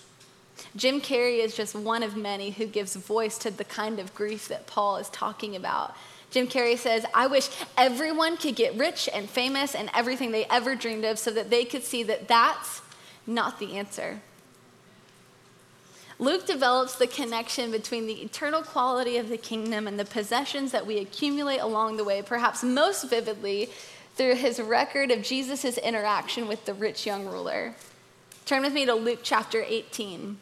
Jim 0.74 1.00
Carrey 1.00 1.38
is 1.38 1.54
just 1.54 1.74
one 1.74 2.02
of 2.02 2.16
many 2.16 2.50
who 2.50 2.66
gives 2.66 2.96
voice 2.96 3.38
to 3.38 3.50
the 3.50 3.64
kind 3.64 3.98
of 3.98 4.14
grief 4.14 4.48
that 4.48 4.66
Paul 4.66 4.96
is 4.96 5.08
talking 5.10 5.54
about. 5.54 5.94
Jim 6.30 6.46
Carrey 6.46 6.76
says, 6.76 7.06
I 7.14 7.26
wish 7.26 7.48
everyone 7.76 8.36
could 8.36 8.56
get 8.56 8.74
rich 8.76 9.08
and 9.12 9.30
famous 9.30 9.74
and 9.74 9.90
everything 9.94 10.30
they 10.30 10.44
ever 10.46 10.74
dreamed 10.74 11.04
of 11.04 11.18
so 11.18 11.30
that 11.30 11.50
they 11.50 11.64
could 11.64 11.84
see 11.84 12.02
that 12.02 12.28
that's 12.28 12.82
not 13.26 13.58
the 13.58 13.76
answer. 13.76 14.20
Luke 16.20 16.46
develops 16.46 16.96
the 16.96 17.06
connection 17.06 17.70
between 17.70 18.06
the 18.06 18.22
eternal 18.22 18.62
quality 18.62 19.18
of 19.18 19.28
the 19.28 19.36
kingdom 19.36 19.86
and 19.86 19.98
the 19.98 20.04
possessions 20.04 20.72
that 20.72 20.86
we 20.86 20.98
accumulate 20.98 21.58
along 21.58 21.96
the 21.96 22.04
way, 22.04 22.22
perhaps 22.22 22.64
most 22.64 23.08
vividly 23.08 23.70
through 24.16 24.34
his 24.34 24.58
record 24.60 25.12
of 25.12 25.22
Jesus' 25.22 25.78
interaction 25.78 26.48
with 26.48 26.64
the 26.64 26.74
rich 26.74 27.06
young 27.06 27.26
ruler. 27.26 27.74
Turn 28.44 28.62
with 28.62 28.72
me 28.72 28.84
to 28.84 28.94
Luke 28.94 29.20
chapter 29.22 29.62
18. 29.64 30.38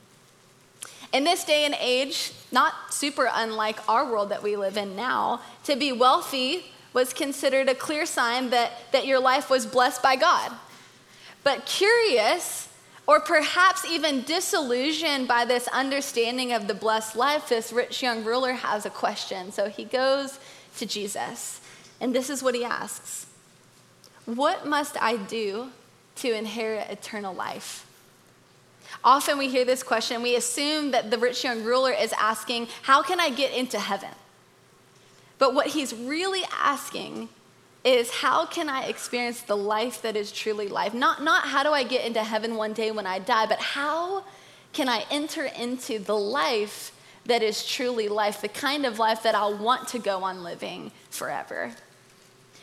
In 1.13 1.25
this 1.25 1.45
day 1.45 1.67
and 1.67 1.77
age, 1.79 2.33
not 2.51 2.95
super 2.95 3.29
unlike 3.31 3.87
our 3.87 4.11
world 4.11 4.31
that 4.31 4.43
we 4.43 4.57
live 4.57 4.79
in 4.79 4.97
now, 4.97 5.43
to 5.65 5.77
be 5.77 5.93
wealthy 5.93 6.65
was 6.95 7.13
considered 7.13 7.69
a 7.69 7.75
clear 7.75 8.07
sign 8.07 8.49
that, 8.49 8.73
that 8.93 9.07
your 9.07 9.21
life 9.21 9.51
was 9.51 9.67
blessed 9.67 10.03
by 10.03 10.17
God. 10.17 10.53
But 11.45 11.67
curious, 11.67 12.66
or 13.07 13.21
perhaps 13.21 13.85
even 13.85 14.23
disillusioned 14.23 15.29
by 15.29 15.45
this 15.45 15.69
understanding 15.69 16.53
of 16.53 16.67
the 16.67 16.75
blessed 16.75 17.15
life, 17.15 17.49
this 17.49 17.73
rich 17.73 18.03
young 18.03 18.25
ruler 18.25 18.53
has 18.53 18.85
a 18.85 18.91
question. 18.91 19.53
So 19.53 19.69
he 19.69 19.85
goes 19.85 20.41
to 20.79 20.87
Jesus, 20.87 21.61
and 22.01 22.15
this 22.15 22.29
is 22.29 22.43
what 22.43 22.55
he 22.55 22.65
asks 22.65 23.27
What 24.25 24.67
must 24.67 25.01
I 25.01 25.17
do 25.17 25.71
to 26.17 26.33
inherit 26.33 26.91
eternal 26.91 27.35
life? 27.35 27.85
Often 29.05 29.39
we 29.39 29.49
hear 29.49 29.65
this 29.65 29.83
question, 29.83 30.23
we 30.23 30.35
assume 30.35 30.91
that 30.91 31.11
the 31.11 31.19
rich 31.19 31.45
young 31.45 31.63
ruler 31.63 31.93
is 31.93 32.13
asking, 32.15 32.69
How 32.83 33.03
can 33.03 33.21
I 33.21 33.31
get 33.31 33.53
into 33.53 33.79
heaven? 33.79 34.11
But 35.39 35.55
what 35.55 35.69
he's 35.69 35.95
really 35.95 36.43
asking 36.61 37.29
is, 37.87 38.11
How 38.11 38.45
can 38.45 38.69
I 38.69 38.87
experience 38.87 39.41
the 39.43 39.57
life 39.57 40.03
that 40.03 40.17
is 40.17 40.33
truly 40.33 40.69
life? 40.69 40.93
Not, 40.93 41.23
not 41.23 41.47
how 41.47 41.63
do 41.63 41.71
I 41.71 41.85
get 41.85 42.05
into 42.05 42.23
heaven 42.23 42.57
one 42.57 42.73
day 42.73 42.91
when 42.91 43.07
I 43.07 43.21
die, 43.21 43.47
but 43.47 43.61
how 43.61 44.25
can 44.73 44.89
I 44.89 45.05
enter 45.11 45.45
into 45.45 45.99
the 45.99 46.17
life 46.17 46.93
that 47.27 47.43
is 47.43 47.67
truly 47.67 48.09
life, 48.09 48.41
the 48.41 48.49
kind 48.49 48.85
of 48.85 48.99
life 48.99 49.23
that 49.23 49.35
I'll 49.35 49.57
want 49.57 49.89
to 49.89 49.99
go 49.99 50.25
on 50.25 50.43
living 50.43 50.91
forever? 51.11 51.73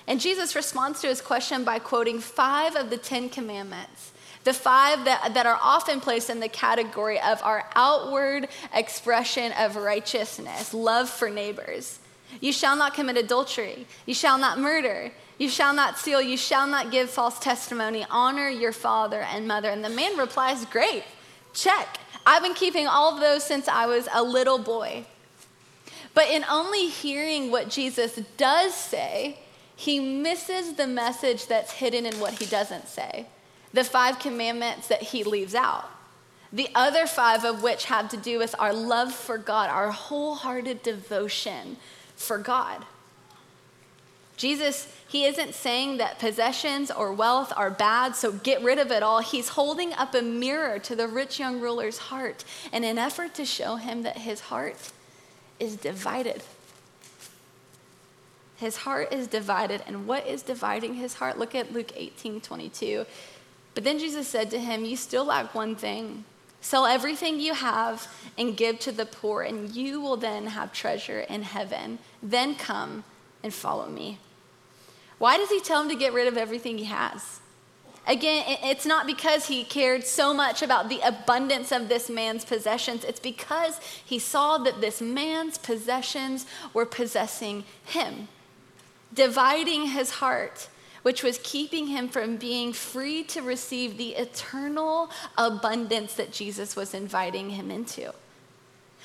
And 0.06 0.20
Jesus 0.20 0.56
responds 0.56 1.00
to 1.02 1.08
his 1.08 1.22
question 1.22 1.64
by 1.64 1.80
quoting 1.80 2.20
five 2.20 2.76
of 2.76 2.90
the 2.90 2.98
Ten 2.98 3.30
Commandments 3.30 4.12
The 4.44 4.54
five 4.54 5.06
that, 5.06 5.34
that 5.34 5.46
are 5.46 5.60
often 5.62 6.02
placed 6.02 6.30
in 6.30 6.42
the 6.42 6.50
category 6.50 7.20
of 7.22 7.42
our 7.42 7.70
outward 7.76 8.50
expression 8.74 9.54
of 9.54 9.78
righteousness, 9.78 10.74
love 10.74 11.10
for 11.10 11.30
neighbors. 11.30 12.00
You 12.42 12.52
shall 12.54 12.76
not 12.76 12.94
commit 12.94 13.18
adultery. 13.18 13.86
You 14.06 14.14
shall 14.14 14.38
not 14.38 14.60
murder. 14.60 15.12
You 15.38 15.50
shall 15.50 15.74
not 15.74 15.98
steal. 15.98 16.22
You 16.22 16.38
shall 16.38 16.68
not 16.68 16.92
give 16.92 17.10
false 17.10 17.40
testimony. 17.40 18.06
Honor 18.10 18.50
your 18.50 18.72
father 18.72 19.22
and 19.22 19.48
mother. 19.48 19.70
And 19.70 19.84
the 19.84 19.90
man 19.90 20.18
replies, 20.18 20.66
Great, 20.66 21.04
check. 21.54 22.00
I've 22.26 22.44
been 22.44 22.54
keeping 22.54 22.88
all 22.88 23.14
of 23.14 23.20
those 23.20 23.44
since 23.44 23.68
I 23.68 23.86
was 23.86 24.08
a 24.14 24.24
little 24.24 24.60
boy. 24.60 25.06
But 26.14 26.30
in 26.30 26.46
only 26.50 26.88
hearing 26.88 27.52
what 27.52 27.70
Jesus 27.70 28.20
does 28.38 28.74
say, 28.74 29.40
he 29.76 30.00
misses 30.00 30.74
the 30.74 30.88
message 30.88 31.48
that's 31.48 31.72
hidden 31.72 32.06
in 32.06 32.20
what 32.20 32.34
he 32.34 32.46
doesn't 32.46 32.88
say 32.88 33.28
the 33.74 33.84
five 33.84 34.20
commandments 34.20 34.88
that 34.88 35.02
he 35.02 35.24
leaves 35.24 35.56
out. 35.56 35.90
The 36.54 36.70
other 36.76 37.08
five 37.08 37.44
of 37.44 37.64
which 37.64 37.86
have 37.86 38.10
to 38.10 38.18
do 38.18 38.38
with 38.38 38.54
our 38.60 38.72
love 38.72 39.12
for 39.12 39.40
God, 39.40 39.72
our 39.72 39.90
wholehearted 39.90 40.84
devotion 40.84 41.78
for 42.16 42.38
God. 42.38 42.86
Jesus, 44.36 44.92
he 45.08 45.26
isn't 45.26 45.54
saying 45.54 45.98
that 45.98 46.20
possessions 46.20 46.90
or 46.90 47.14
wealth 47.14 47.54
are 47.56 47.70
bad, 47.70 48.16
so 48.16 48.32
get 48.32 48.64
rid 48.64 48.80
of 48.80 48.92
it 48.92 49.04
all. 49.04 49.20
He's 49.20 49.50
holding 49.50 49.94
up 49.94 50.16
a 50.16 50.22
mirror 50.22 50.80
to 50.80 50.96
the 50.96 51.08
rich 51.08 51.40
young 51.40 51.60
ruler's 51.60 51.98
heart 51.98 52.44
in 52.72 52.84
an 52.84 52.98
effort 52.98 53.36
to 53.36 53.46
show 53.46 53.76
him 53.76 54.04
that 54.04 54.18
his 54.18 54.42
heart 54.42 54.92
is 55.60 55.76
divided. 55.76 56.44
His 58.58 58.78
heart 58.78 59.14
is 59.14 59.28
divided. 59.28 59.84
And 59.86 60.08
what 60.08 60.26
is 60.26 60.42
dividing 60.42 60.96
his 60.96 61.16
heart? 61.16 61.38
Look 61.38 61.54
at 61.54 61.74
Luke 61.74 61.92
18 61.96 62.42
22. 62.42 63.06
But 63.76 63.84
then 63.84 64.00
Jesus 64.00 64.28
said 64.28 64.52
to 64.52 64.60
him, 64.60 64.86
You 64.86 64.96
still 64.96 65.26
lack 65.26 65.54
one 65.54 65.76
thing. 65.76 66.26
Sell 66.64 66.86
everything 66.86 67.42
you 67.42 67.54
have 67.54 68.08
and 68.38 68.56
give 68.56 68.80
to 68.80 68.94
the 68.94 69.06
poor, 69.06 69.42
and 69.42 69.76
you 69.76 70.00
will 70.00 70.16
then 70.16 70.48
have 70.48 70.72
treasure 70.72 71.20
in 71.20 71.44
heaven. 71.44 72.00
Then 72.24 72.56
come 72.56 73.04
and 73.44 73.54
follow 73.54 73.90
me. 73.90 74.18
Why 75.18 75.36
does 75.36 75.50
he 75.50 75.60
tell 75.60 75.82
him 75.82 75.90
to 75.90 75.96
get 75.96 76.14
rid 76.14 76.26
of 76.26 76.38
everything 76.38 76.78
he 76.78 76.86
has? 76.86 77.42
Again, 78.08 78.46
it's 78.64 78.86
not 78.86 79.06
because 79.06 79.48
he 79.48 79.66
cared 79.66 80.06
so 80.06 80.34
much 80.34 80.62
about 80.62 80.88
the 80.88 81.02
abundance 81.02 81.74
of 81.74 81.90
this 81.90 82.10
man's 82.10 82.46
possessions. 82.46 83.04
It's 83.04 83.20
because 83.20 83.80
he 84.04 84.18
saw 84.18 84.58
that 84.60 84.80
this 84.80 85.02
man's 85.02 85.58
possessions 85.58 86.46
were 86.74 86.86
possessing 86.86 87.66
him, 87.84 88.30
dividing 89.14 89.88
his 89.88 90.12
heart, 90.12 90.70
which 91.04 91.22
was 91.22 91.40
keeping 91.44 91.88
him 91.88 92.10
from 92.10 92.38
being 92.38 92.74
free 92.74 93.24
to 93.24 93.42
receive 93.42 93.98
the 93.98 94.16
eternal 94.16 95.10
abundance 95.38 96.14
that 96.16 96.32
Jesus 96.32 96.76
was 96.76 96.94
inviting 96.94 97.52
him 97.52 97.70
into. 97.70 98.14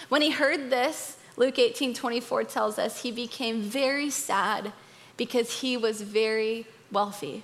When 0.08 0.22
he 0.22 0.30
heard 0.30 0.70
this, 0.70 1.16
Luke 1.37 1.58
18 1.58 1.94
24 1.94 2.44
tells 2.44 2.78
us 2.78 3.02
he 3.02 3.12
became 3.12 3.61
very 3.61 4.11
sad 4.11 4.72
because 5.16 5.61
he 5.61 5.76
was 5.76 6.00
very 6.00 6.66
wealthy. 6.90 7.42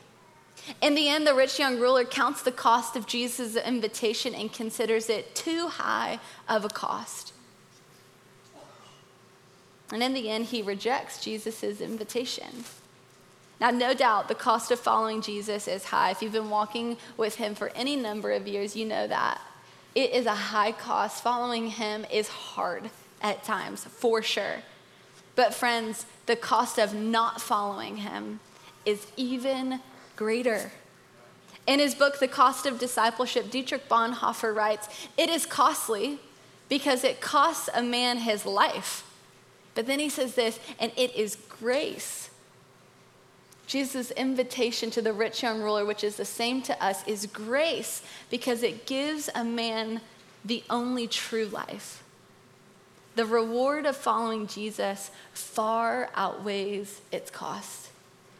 In 0.80 0.94
the 0.94 1.08
end, 1.08 1.26
the 1.26 1.34
rich 1.34 1.58
young 1.58 1.78
ruler 1.78 2.04
counts 2.04 2.42
the 2.42 2.52
cost 2.52 2.96
of 2.96 3.06
Jesus' 3.06 3.56
invitation 3.56 4.34
and 4.34 4.52
considers 4.52 5.10
it 5.10 5.34
too 5.34 5.68
high 5.68 6.20
of 6.48 6.64
a 6.64 6.68
cost. 6.68 7.32
And 9.92 10.02
in 10.02 10.14
the 10.14 10.30
end, 10.30 10.46
he 10.46 10.62
rejects 10.62 11.22
Jesus' 11.22 11.80
invitation. 11.80 12.64
Now, 13.60 13.70
no 13.70 13.94
doubt 13.94 14.28
the 14.28 14.34
cost 14.34 14.70
of 14.70 14.80
following 14.80 15.22
Jesus 15.22 15.68
is 15.68 15.84
high. 15.84 16.10
If 16.10 16.22
you've 16.22 16.32
been 16.32 16.50
walking 16.50 16.96
with 17.16 17.36
him 17.36 17.54
for 17.54 17.70
any 17.74 17.96
number 17.96 18.32
of 18.32 18.48
years, 18.48 18.74
you 18.74 18.84
know 18.84 19.06
that. 19.06 19.40
It 19.94 20.10
is 20.10 20.26
a 20.26 20.34
high 20.34 20.72
cost. 20.72 21.22
Following 21.22 21.68
him 21.68 22.04
is 22.12 22.28
hard 22.28 22.90
at 23.22 23.44
times, 23.44 23.84
for 23.84 24.22
sure. 24.22 24.62
But, 25.36 25.54
friends, 25.54 26.06
the 26.26 26.36
cost 26.36 26.78
of 26.78 26.94
not 26.94 27.40
following 27.40 27.98
him 27.98 28.40
is 28.84 29.06
even 29.16 29.80
greater. 30.16 30.72
In 31.66 31.78
his 31.78 31.94
book, 31.94 32.18
The 32.18 32.28
Cost 32.28 32.66
of 32.66 32.78
Discipleship, 32.78 33.50
Dietrich 33.50 33.88
Bonhoeffer 33.88 34.54
writes 34.54 34.88
It 35.16 35.30
is 35.30 35.46
costly 35.46 36.18
because 36.68 37.04
it 37.04 37.20
costs 37.20 37.68
a 37.74 37.82
man 37.82 38.18
his 38.18 38.44
life. 38.44 39.10
But 39.74 39.86
then 39.86 39.98
he 39.98 40.08
says 40.08 40.34
this, 40.34 40.60
and 40.78 40.92
it 40.96 41.14
is 41.14 41.36
grace. 41.48 42.30
Jesus' 43.66 44.10
invitation 44.12 44.90
to 44.90 45.02
the 45.02 45.12
rich 45.12 45.42
young 45.42 45.60
ruler, 45.60 45.84
which 45.84 46.04
is 46.04 46.16
the 46.16 46.24
same 46.24 46.62
to 46.62 46.84
us, 46.84 47.06
is 47.06 47.26
grace 47.26 48.02
because 48.30 48.62
it 48.62 48.86
gives 48.86 49.30
a 49.34 49.44
man 49.44 50.00
the 50.44 50.62
only 50.68 51.06
true 51.06 51.46
life. 51.46 52.02
The 53.16 53.24
reward 53.24 53.86
of 53.86 53.96
following 53.96 54.46
Jesus 54.46 55.10
far 55.32 56.10
outweighs 56.14 57.00
its 57.12 57.30
cost. 57.30 57.90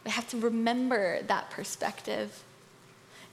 We 0.04 0.10
have 0.10 0.28
to 0.30 0.38
remember 0.38 1.22
that 1.22 1.50
perspective. 1.50 2.42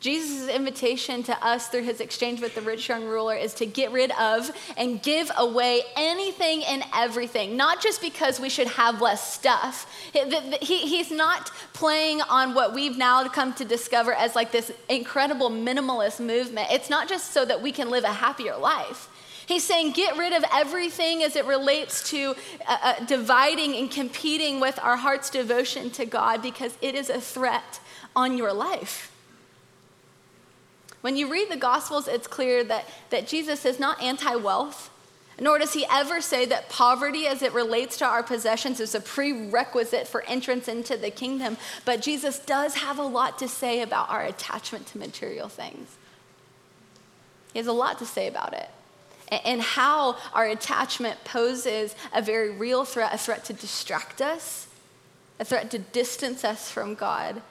Jesus' 0.01 0.49
invitation 0.49 1.21
to 1.23 1.45
us 1.45 1.67
through 1.67 1.83
his 1.83 2.01
exchange 2.01 2.41
with 2.41 2.55
the 2.55 2.61
rich 2.61 2.89
young 2.89 3.05
ruler 3.05 3.35
is 3.35 3.53
to 3.53 3.67
get 3.67 3.91
rid 3.91 4.09
of 4.19 4.49
and 4.75 5.01
give 5.01 5.31
away 5.37 5.83
anything 5.95 6.63
and 6.65 6.83
everything, 6.93 7.55
not 7.55 7.79
just 7.81 8.01
because 8.01 8.39
we 8.39 8.49
should 8.49 8.67
have 8.67 8.99
less 8.99 9.31
stuff. 9.31 9.87
He, 10.11 10.87
he's 10.87 11.11
not 11.11 11.51
playing 11.73 12.21
on 12.21 12.55
what 12.55 12.73
we've 12.73 12.97
now 12.97 13.27
come 13.27 13.53
to 13.53 13.63
discover 13.63 14.11
as 14.11 14.35
like 14.35 14.51
this 14.51 14.71
incredible 14.89 15.51
minimalist 15.51 16.19
movement. 16.19 16.69
It's 16.71 16.89
not 16.89 17.07
just 17.07 17.31
so 17.31 17.45
that 17.45 17.61
we 17.61 17.71
can 17.71 17.91
live 17.91 18.03
a 18.03 18.07
happier 18.07 18.57
life. 18.57 19.07
He's 19.45 19.63
saying, 19.63 19.91
get 19.91 20.17
rid 20.17 20.33
of 20.33 20.43
everything 20.51 21.21
as 21.21 21.35
it 21.35 21.45
relates 21.45 22.09
to 22.09 22.35
uh, 22.67 22.77
uh, 22.83 23.05
dividing 23.05 23.75
and 23.75 23.91
competing 23.91 24.59
with 24.59 24.79
our 24.81 24.97
heart's 24.97 25.29
devotion 25.29 25.91
to 25.91 26.05
God 26.07 26.41
because 26.41 26.75
it 26.81 26.95
is 26.95 27.11
a 27.11 27.21
threat 27.21 27.79
on 28.15 28.35
your 28.35 28.51
life. 28.51 29.10
When 31.01 31.17
you 31.17 31.31
read 31.31 31.49
the 31.49 31.57
Gospels, 31.57 32.07
it's 32.07 32.27
clear 32.27 32.63
that, 32.63 32.85
that 33.09 33.27
Jesus 33.27 33.65
is 33.65 33.79
not 33.79 34.01
anti 34.01 34.35
wealth, 34.35 34.89
nor 35.39 35.57
does 35.57 35.73
he 35.73 35.85
ever 35.91 36.21
say 36.21 36.45
that 36.45 36.69
poverty 36.69 37.25
as 37.25 37.41
it 37.41 37.53
relates 37.53 37.97
to 37.97 38.05
our 38.05 38.21
possessions 38.21 38.79
is 38.79 38.93
a 38.93 39.01
prerequisite 39.01 40.07
for 40.07 40.23
entrance 40.23 40.67
into 40.67 40.95
the 40.95 41.09
kingdom. 41.09 41.57
But 41.85 42.01
Jesus 42.01 42.37
does 42.39 42.75
have 42.75 42.99
a 42.99 43.03
lot 43.03 43.39
to 43.39 43.47
say 43.47 43.81
about 43.81 44.09
our 44.09 44.23
attachment 44.23 44.87
to 44.87 44.99
material 44.99 45.49
things. 45.49 45.89
He 47.53 47.59
has 47.59 47.67
a 47.67 47.73
lot 47.73 47.97
to 47.99 48.05
say 48.05 48.27
about 48.27 48.53
it 48.53 48.69
and 49.45 49.61
how 49.61 50.17
our 50.33 50.45
attachment 50.45 51.23
poses 51.23 51.95
a 52.13 52.21
very 52.21 52.51
real 52.51 52.83
threat 52.83 53.13
a 53.13 53.17
threat 53.17 53.45
to 53.45 53.53
distract 53.53 54.21
us, 54.21 54.67
a 55.39 55.45
threat 55.45 55.71
to 55.71 55.79
distance 55.79 56.43
us 56.43 56.69
from 56.69 56.95
God, 56.95 57.41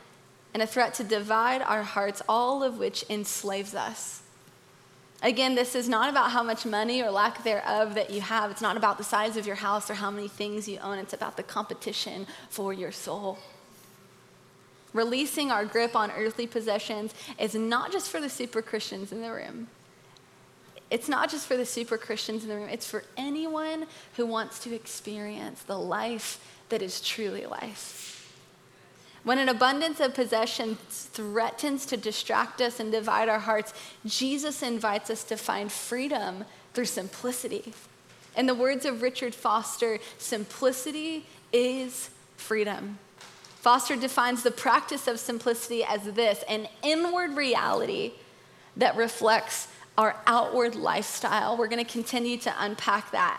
and 0.52 0.62
a 0.62 0.66
threat 0.66 0.94
to 0.94 1.04
divide 1.04 1.62
our 1.62 1.82
hearts, 1.82 2.22
all 2.28 2.62
of 2.62 2.78
which 2.78 3.04
enslaves 3.08 3.74
us. 3.74 4.22
Again, 5.22 5.54
this 5.54 5.74
is 5.74 5.88
not 5.88 6.08
about 6.08 6.30
how 6.30 6.42
much 6.42 6.64
money 6.64 7.02
or 7.02 7.10
lack 7.10 7.44
thereof 7.44 7.94
that 7.94 8.10
you 8.10 8.22
have. 8.22 8.50
It's 8.50 8.62
not 8.62 8.76
about 8.76 8.96
the 8.96 9.04
size 9.04 9.36
of 9.36 9.46
your 9.46 9.56
house 9.56 9.90
or 9.90 9.94
how 9.94 10.10
many 10.10 10.28
things 10.28 10.66
you 10.66 10.78
own. 10.78 10.98
It's 10.98 11.12
about 11.12 11.36
the 11.36 11.42
competition 11.42 12.26
for 12.48 12.72
your 12.72 12.90
soul. 12.90 13.38
Releasing 14.94 15.50
our 15.50 15.64
grip 15.64 15.94
on 15.94 16.10
earthly 16.10 16.46
possessions 16.46 17.14
is 17.38 17.54
not 17.54 17.92
just 17.92 18.10
for 18.10 18.20
the 18.20 18.30
super 18.30 18.62
Christians 18.62 19.12
in 19.12 19.20
the 19.20 19.30
room. 19.30 19.68
It's 20.90 21.08
not 21.08 21.30
just 21.30 21.46
for 21.46 21.56
the 21.56 21.66
super 21.66 21.96
Christians 21.96 22.42
in 22.42 22.48
the 22.48 22.56
room, 22.56 22.68
it's 22.68 22.90
for 22.90 23.04
anyone 23.16 23.86
who 24.16 24.26
wants 24.26 24.58
to 24.60 24.74
experience 24.74 25.62
the 25.62 25.78
life 25.78 26.44
that 26.70 26.82
is 26.82 27.00
truly 27.00 27.46
life. 27.46 28.19
When 29.22 29.38
an 29.38 29.48
abundance 29.48 30.00
of 30.00 30.14
possessions 30.14 30.78
threatens 31.12 31.84
to 31.86 31.96
distract 31.96 32.60
us 32.60 32.80
and 32.80 32.90
divide 32.90 33.28
our 33.28 33.40
hearts, 33.40 33.74
Jesus 34.06 34.62
invites 34.62 35.10
us 35.10 35.24
to 35.24 35.36
find 35.36 35.70
freedom 35.70 36.44
through 36.72 36.86
simplicity. 36.86 37.74
In 38.36 38.46
the 38.46 38.54
words 38.54 38.86
of 38.86 39.02
Richard 39.02 39.34
Foster, 39.34 39.98
simplicity 40.18 41.26
is 41.52 42.10
freedom. 42.36 42.98
Foster 43.56 43.94
defines 43.96 44.42
the 44.42 44.50
practice 44.50 45.06
of 45.06 45.18
simplicity 45.18 45.84
as 45.84 46.02
this 46.04 46.42
an 46.48 46.66
inward 46.82 47.36
reality 47.36 48.12
that 48.76 48.96
reflects 48.96 49.68
our 49.98 50.16
outward 50.26 50.74
lifestyle. 50.74 51.58
We're 51.58 51.68
going 51.68 51.84
to 51.84 51.92
continue 51.92 52.38
to 52.38 52.54
unpack 52.58 53.10
that. 53.10 53.38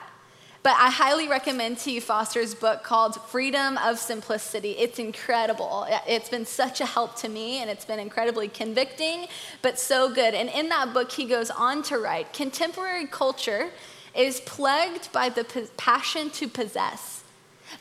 But 0.63 0.75
I 0.77 0.91
highly 0.91 1.27
recommend 1.27 1.83
you 1.87 1.99
Foster's 2.01 2.53
book 2.53 2.83
called 2.83 3.19
Freedom 3.29 3.79
of 3.79 3.97
Simplicity. 3.97 4.71
It's 4.71 4.99
incredible. 4.99 5.87
It's 6.07 6.29
been 6.29 6.45
such 6.45 6.81
a 6.81 6.85
help 6.85 7.15
to 7.17 7.29
me 7.29 7.57
and 7.57 7.69
it's 7.69 7.83
been 7.83 7.97
incredibly 7.97 8.47
convicting, 8.47 9.25
but 9.63 9.79
so 9.79 10.13
good. 10.13 10.35
And 10.35 10.49
in 10.49 10.69
that 10.69 10.93
book, 10.93 11.11
he 11.11 11.25
goes 11.25 11.49
on 11.49 11.81
to 11.83 11.97
write 11.97 12.31
Contemporary 12.33 13.07
culture 13.07 13.71
is 14.13 14.39
plagued 14.41 15.11
by 15.11 15.29
the 15.29 15.67
passion 15.77 16.29
to 16.31 16.47
possess. 16.47 17.20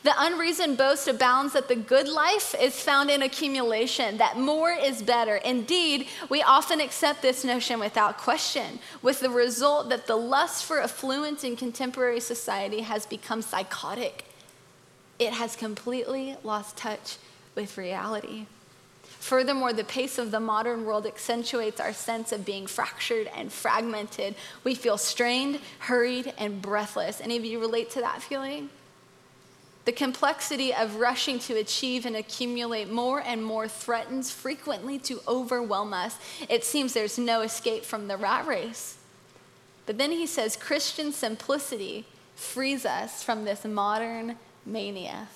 The 0.03 0.13
unreasoned 0.17 0.77
boast 0.77 1.07
abounds 1.07 1.53
that 1.53 1.67
the 1.67 1.75
good 1.75 2.07
life 2.07 2.55
is 2.59 2.79
found 2.81 3.09
in 3.09 3.21
accumulation, 3.21 4.17
that 4.17 4.37
more 4.37 4.71
is 4.71 5.01
better. 5.01 5.35
Indeed, 5.35 6.07
we 6.29 6.41
often 6.41 6.81
accept 6.81 7.21
this 7.21 7.43
notion 7.43 7.79
without 7.79 8.17
question, 8.17 8.79
with 9.01 9.19
the 9.19 9.29
result 9.29 9.89
that 9.89 10.07
the 10.07 10.15
lust 10.15 10.65
for 10.65 10.81
affluence 10.81 11.43
in 11.43 11.55
contemporary 11.55 12.19
society 12.19 12.81
has 12.81 13.05
become 13.05 13.41
psychotic. 13.41 14.25
It 15.19 15.33
has 15.33 15.55
completely 15.55 16.35
lost 16.43 16.77
touch 16.77 17.17
with 17.53 17.77
reality. 17.77 18.47
Furthermore, 19.03 19.71
the 19.71 19.83
pace 19.83 20.17
of 20.17 20.31
the 20.31 20.39
modern 20.39 20.83
world 20.83 21.05
accentuates 21.05 21.79
our 21.79 21.93
sense 21.93 22.31
of 22.31 22.43
being 22.43 22.65
fractured 22.65 23.29
and 23.35 23.53
fragmented. 23.53 24.33
We 24.63 24.73
feel 24.73 24.97
strained, 24.97 25.59
hurried, 25.77 26.33
and 26.39 26.59
breathless. 26.59 27.21
Any 27.21 27.37
of 27.37 27.45
you 27.45 27.59
relate 27.59 27.91
to 27.91 27.99
that 27.99 28.23
feeling? 28.23 28.71
The 29.85 29.91
complexity 29.91 30.73
of 30.73 30.97
rushing 30.97 31.39
to 31.39 31.55
achieve 31.55 32.05
and 32.05 32.15
accumulate 32.15 32.91
more 32.91 33.19
and 33.19 33.43
more 33.43 33.67
threatens 33.67 34.29
frequently 34.29 34.99
to 34.99 35.21
overwhelm 35.27 35.93
us. 35.93 36.17
It 36.49 36.63
seems 36.63 36.93
there's 36.93 37.17
no 37.17 37.41
escape 37.41 37.83
from 37.83 38.07
the 38.07 38.17
rat 38.17 38.45
race. 38.45 38.97
But 39.87 39.97
then 39.97 40.11
he 40.11 40.27
says 40.27 40.55
Christian 40.55 41.11
simplicity 41.11 42.05
frees 42.35 42.85
us 42.85 43.23
from 43.23 43.43
this 43.43 43.65
modern 43.65 44.37
mania. 44.65 45.27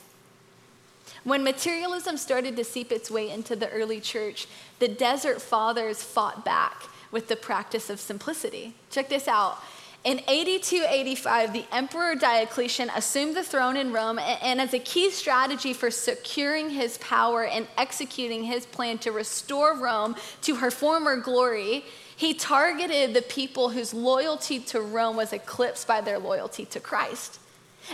When 1.23 1.43
materialism 1.43 2.17
started 2.17 2.55
to 2.55 2.63
seep 2.63 2.91
its 2.91 3.09
way 3.09 3.29
into 3.29 3.55
the 3.55 3.69
early 3.69 3.99
church, 3.99 4.47
the 4.79 4.87
desert 4.87 5.41
fathers 5.41 6.03
fought 6.03 6.45
back 6.45 6.83
with 7.11 7.27
the 7.27 7.35
practice 7.35 7.89
of 7.89 7.99
simplicity. 7.99 8.75
Check 8.91 9.09
this 9.09 9.27
out. 9.27 9.57
In 10.05 10.21
82 10.27 10.85
85, 10.87 11.51
the 11.51 11.65
Emperor 11.71 12.13
Diocletian 12.13 12.91
assumed 12.95 13.35
the 13.35 13.41
throne 13.41 13.75
in 13.75 13.91
Rome, 13.91 14.19
and 14.19 14.61
as 14.61 14.71
a 14.71 14.77
key 14.77 15.09
strategy 15.09 15.73
for 15.73 15.89
securing 15.89 16.69
his 16.69 16.99
power 16.99 17.43
and 17.43 17.67
executing 17.75 18.43
his 18.43 18.67
plan 18.67 18.99
to 18.99 19.11
restore 19.11 19.75
Rome 19.75 20.15
to 20.43 20.57
her 20.57 20.69
former 20.69 21.17
glory, 21.17 21.85
he 22.15 22.35
targeted 22.35 23.15
the 23.15 23.23
people 23.23 23.69
whose 23.69 23.95
loyalty 23.95 24.59
to 24.59 24.79
Rome 24.79 25.15
was 25.15 25.33
eclipsed 25.33 25.87
by 25.87 26.01
their 26.01 26.19
loyalty 26.19 26.65
to 26.65 26.79
Christ. 26.79 27.39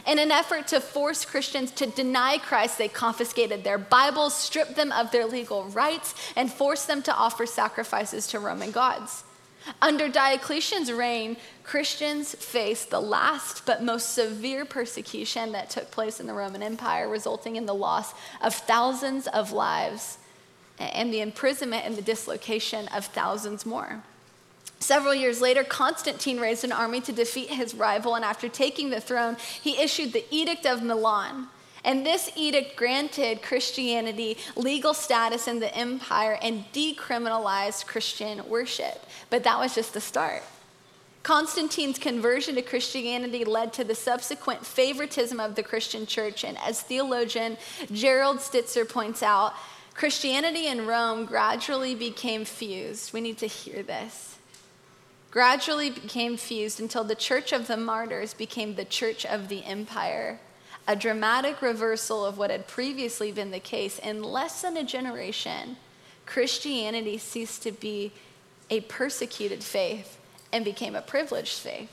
In 0.06 0.20
an 0.20 0.32
effort 0.32 0.68
to 0.68 0.82
force 0.82 1.24
Christians 1.24 1.72
to 1.72 1.86
deny 1.86 2.38
Christ, 2.40 2.78
they 2.78 2.90
confiscated 2.90 3.64
their 3.64 3.78
Bibles, 3.78 4.36
stripped 4.36 4.76
them 4.76 4.92
of 4.92 5.12
their 5.12 5.26
legal 5.26 5.64
rights, 5.70 6.14
and 6.36 6.52
forced 6.52 6.88
them 6.88 7.02
to 7.04 7.16
offer 7.16 7.46
sacrifices 7.46 8.28
to 8.28 8.40
Roman 8.40 8.72
gods. 8.72 9.24
Under 9.82 10.10
Diocletian's 10.10 10.92
reign, 10.92 11.38
Christians 11.64 12.34
faced 12.36 12.90
the 12.90 13.00
last 13.00 13.66
but 13.66 13.84
most 13.84 14.14
severe 14.14 14.66
persecution 14.66 15.52
that 15.52 15.70
took 15.70 15.92
place 15.92 16.20
in 16.20 16.28
the 16.28 16.34
Roman 16.34 16.64
Empire, 16.64 17.08
resulting 17.08 17.56
in 17.56 17.66
the 17.66 17.74
loss 17.74 18.14
of 18.42 18.54
thousands 18.54 19.28
of 19.28 19.52
lives 19.52 20.18
and 20.80 21.14
the 21.14 21.22
imprisonment 21.22 21.86
and 21.86 21.96
the 21.96 22.02
dislocation 22.02 22.88
of 22.90 23.06
thousands 23.06 23.66
more. 23.66 24.02
Several 24.80 25.14
years 25.14 25.42
later, 25.42 25.64
Constantine 25.64 26.40
raised 26.40 26.64
an 26.64 26.72
army 26.72 27.02
to 27.02 27.12
defeat 27.12 27.50
his 27.50 27.76
rival, 27.76 28.16
and 28.16 28.26
after 28.26 28.50
taking 28.50 28.90
the 28.90 29.00
throne, 29.00 29.38
he 29.62 29.80
issued 29.80 30.12
the 30.12 30.26
Edict 30.32 30.66
of 30.66 30.82
Milan. 30.82 31.48
And 31.84 32.06
this 32.06 32.32
edict 32.36 32.76
granted 32.76 33.42
Christianity 33.42 34.38
legal 34.56 34.94
status 34.94 35.48
in 35.48 35.60
the 35.60 35.76
empire 35.76 36.38
and 36.42 36.66
decriminalized 36.74 37.88
Christian 37.88 38.48
worship. 38.48 39.06
But 39.30 39.44
that 39.44 39.60
was 39.60 39.76
just 39.76 39.94
the 39.94 40.02
start. 40.02 40.44
Constantine's 41.24 42.00
conversion 42.00 42.56
to 42.56 42.62
Christianity 42.62 43.46
led 43.46 43.74
to 43.74 43.84
the 43.84 43.96
subsequent 43.96 44.66
favoritism 44.66 45.40
of 45.40 45.56
the 45.56 45.64
Christian 45.64 46.06
church. 46.06 46.44
And 46.44 46.58
as 46.60 46.82
theologian 46.82 47.58
Gerald 47.92 48.38
Sittser 48.38 48.88
points 48.88 49.22
out, 49.22 49.54
Christianity 49.94 50.68
in 50.68 50.88
Rome 50.88 51.26
gradually 51.26 51.96
became 51.96 52.46
fused. 52.46 53.14
We 53.14 53.22
need 53.22 53.38
to 53.40 53.48
hear 53.48 53.84
this 53.84 54.32
gradually 55.32 55.90
became 55.90 56.36
fused 56.36 56.80
until 56.80 57.06
the 57.06 57.16
Church 57.16 57.54
of 57.54 57.68
the 57.68 57.78
Martyrs 57.78 58.34
became 58.34 58.76
the 58.76 58.86
Church 58.86 59.26
of 59.26 59.48
the 59.48 59.64
Empire, 59.64 60.40
a 60.88 60.96
dramatic 60.96 61.62
reversal 61.62 62.26
of 62.26 62.38
what 62.38 62.50
had 62.50 62.68
previously 62.68 63.32
been 63.32 63.52
the 63.52 63.60
case. 63.60 64.00
In 64.00 64.24
less 64.24 64.62
than 64.62 64.78
a 64.78 64.84
generation, 64.84 65.78
Christianity 66.26 67.18
ceased 67.18 67.64
to 67.64 67.72
be 67.72 68.12
a 68.70 68.82
persecuted 68.82 69.64
faith 69.64 70.18
and 70.52 70.66
became 70.66 70.96
a 70.96 71.02
privileged 71.02 71.60
faith. 71.60 71.90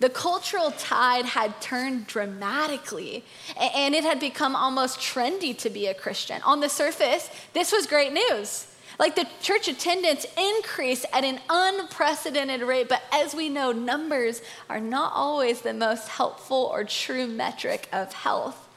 The 0.00 0.10
cultural 0.10 0.72
tide 0.72 1.24
had 1.24 1.60
turned 1.60 2.08
dramatically, 2.08 3.24
and 3.56 3.94
it 3.94 4.02
had 4.02 4.18
become 4.18 4.56
almost 4.56 4.98
trendy 4.98 5.56
to 5.58 5.70
be 5.70 5.86
a 5.86 5.94
Christian. 5.94 6.42
On 6.42 6.60
the 6.60 6.68
surface, 6.68 7.30
this 7.52 7.70
was 7.70 7.86
great 7.86 8.12
news. 8.12 8.66
Like 8.98 9.16
the 9.16 9.26
church 9.42 9.66
attendance 9.66 10.24
increased 10.38 11.06
at 11.12 11.24
an 11.24 11.40
unprecedented 11.50 12.62
rate, 12.62 12.88
but 12.88 13.02
as 13.12 13.34
we 13.34 13.48
know, 13.48 13.72
numbers 13.72 14.40
are 14.70 14.80
not 14.80 15.12
always 15.14 15.62
the 15.62 15.74
most 15.74 16.08
helpful 16.08 16.70
or 16.72 16.84
true 16.84 17.26
metric 17.26 17.88
of 17.92 18.12
health. 18.12 18.68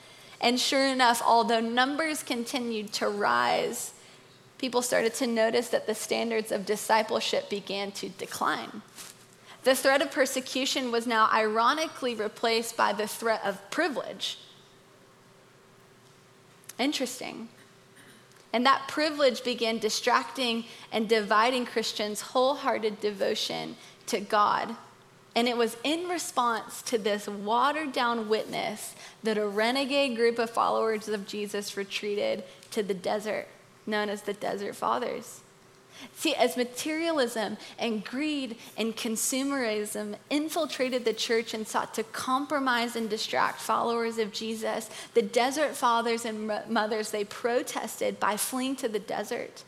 And 0.42 0.60
sure 0.60 0.88
enough, 0.88 1.22
although 1.24 1.60
numbers 1.60 2.24
continued 2.24 2.94
to 2.94 3.10
rise, 3.10 3.94
people 4.58 4.82
started 4.82 5.14
to 5.16 5.28
notice 5.28 5.70
that 5.70 5.88
the 5.88 5.96
standards 5.96 6.52
of 6.52 6.66
discipleship 6.66 7.50
began 7.50 7.92
to 7.94 8.10
decline. 8.10 8.82
The 9.64 9.76
threat 9.76 10.02
of 10.02 10.12
persecution 10.12 10.92
was 10.92 11.06
now 11.06 11.30
ironically 11.32 12.16
replaced 12.16 12.78
by 12.78 12.94
the 12.94 13.08
threat 13.08 13.42
of 13.44 13.70
privilege. 13.70 14.40
Interesting. 16.80 17.50
And 18.54 18.66
that 18.66 18.88
privilege 18.88 19.44
began 19.44 19.78
distracting 19.78 20.66
and 20.92 21.10
dividing 21.10 21.66
Christians' 21.66 22.22
wholehearted 22.22 23.00
devotion 23.00 23.76
to 24.08 24.20
God. 24.20 24.76
And 25.36 25.48
it 25.48 25.58
was 25.58 25.78
in 25.84 26.08
response 26.08 26.82
to 26.84 26.98
this 26.98 27.28
watered 27.28 27.92
down 27.92 28.30
witness 28.30 28.96
that 29.22 29.38
a 29.38 29.48
renegade 29.48 30.16
group 30.16 30.40
of 30.40 30.50
followers 30.50 31.08
of 31.08 31.28
Jesus 31.28 31.78
retreated 31.78 32.44
to 32.72 32.82
the 32.82 32.94
desert, 32.94 33.48
known 33.86 34.10
as 34.10 34.24
the 34.24 34.34
Desert 34.34 34.76
Fathers. 34.76 35.42
See, 36.16 36.34
as 36.36 36.58
materialism 36.58 37.58
and 37.78 38.04
greed 38.04 38.58
and 38.78 38.96
consumerism 38.96 40.16
infiltrated 40.30 41.06
the 41.06 41.14
church 41.14 41.54
and 41.54 41.68
sought 41.68 41.94
to 41.94 42.04
compromise 42.04 42.96
and 42.96 43.10
distract 43.10 43.60
followers 43.60 44.18
of 44.18 44.34
Jesus, 44.34 44.90
the 45.14 45.22
desert 45.22 45.76
fathers 45.76 46.26
and 46.26 46.48
mothers, 46.70 47.12
they 47.12 47.24
protested 47.24 48.20
by 48.20 48.36
fleeing 48.36 48.76
to 48.78 48.88
the 48.88 49.00
desert. 49.00 49.64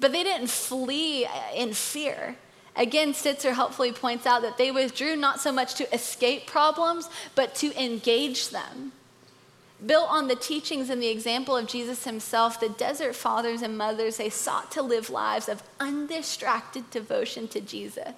But 0.00 0.12
they 0.12 0.22
didn't 0.22 0.50
flee 0.50 1.26
uh, 1.26 1.30
in 1.54 1.72
fear. 1.72 2.36
Again, 2.76 3.12
Sittser 3.12 3.54
helpfully 3.54 3.92
points 3.92 4.26
out 4.26 4.42
that 4.42 4.58
they 4.58 4.70
withdrew 4.70 5.16
not 5.16 5.40
so 5.40 5.52
much 5.52 5.74
to 5.74 5.94
escape 5.94 6.46
problems, 6.46 7.08
but 7.34 7.54
to 7.56 7.82
engage 7.82 8.48
them. 8.48 8.92
Built 9.84 10.08
on 10.08 10.28
the 10.28 10.36
teachings 10.36 10.88
and 10.88 11.02
the 11.02 11.08
example 11.08 11.56
of 11.56 11.66
Jesus 11.66 12.04
himself, 12.04 12.60
the 12.60 12.68
desert 12.68 13.14
fathers 13.14 13.60
and 13.60 13.76
mothers, 13.76 14.16
they 14.16 14.30
sought 14.30 14.70
to 14.72 14.82
live 14.82 15.10
lives 15.10 15.48
of 15.48 15.62
undistracted 15.80 16.90
devotion 16.90 17.48
to 17.48 17.60
Jesus 17.60 18.14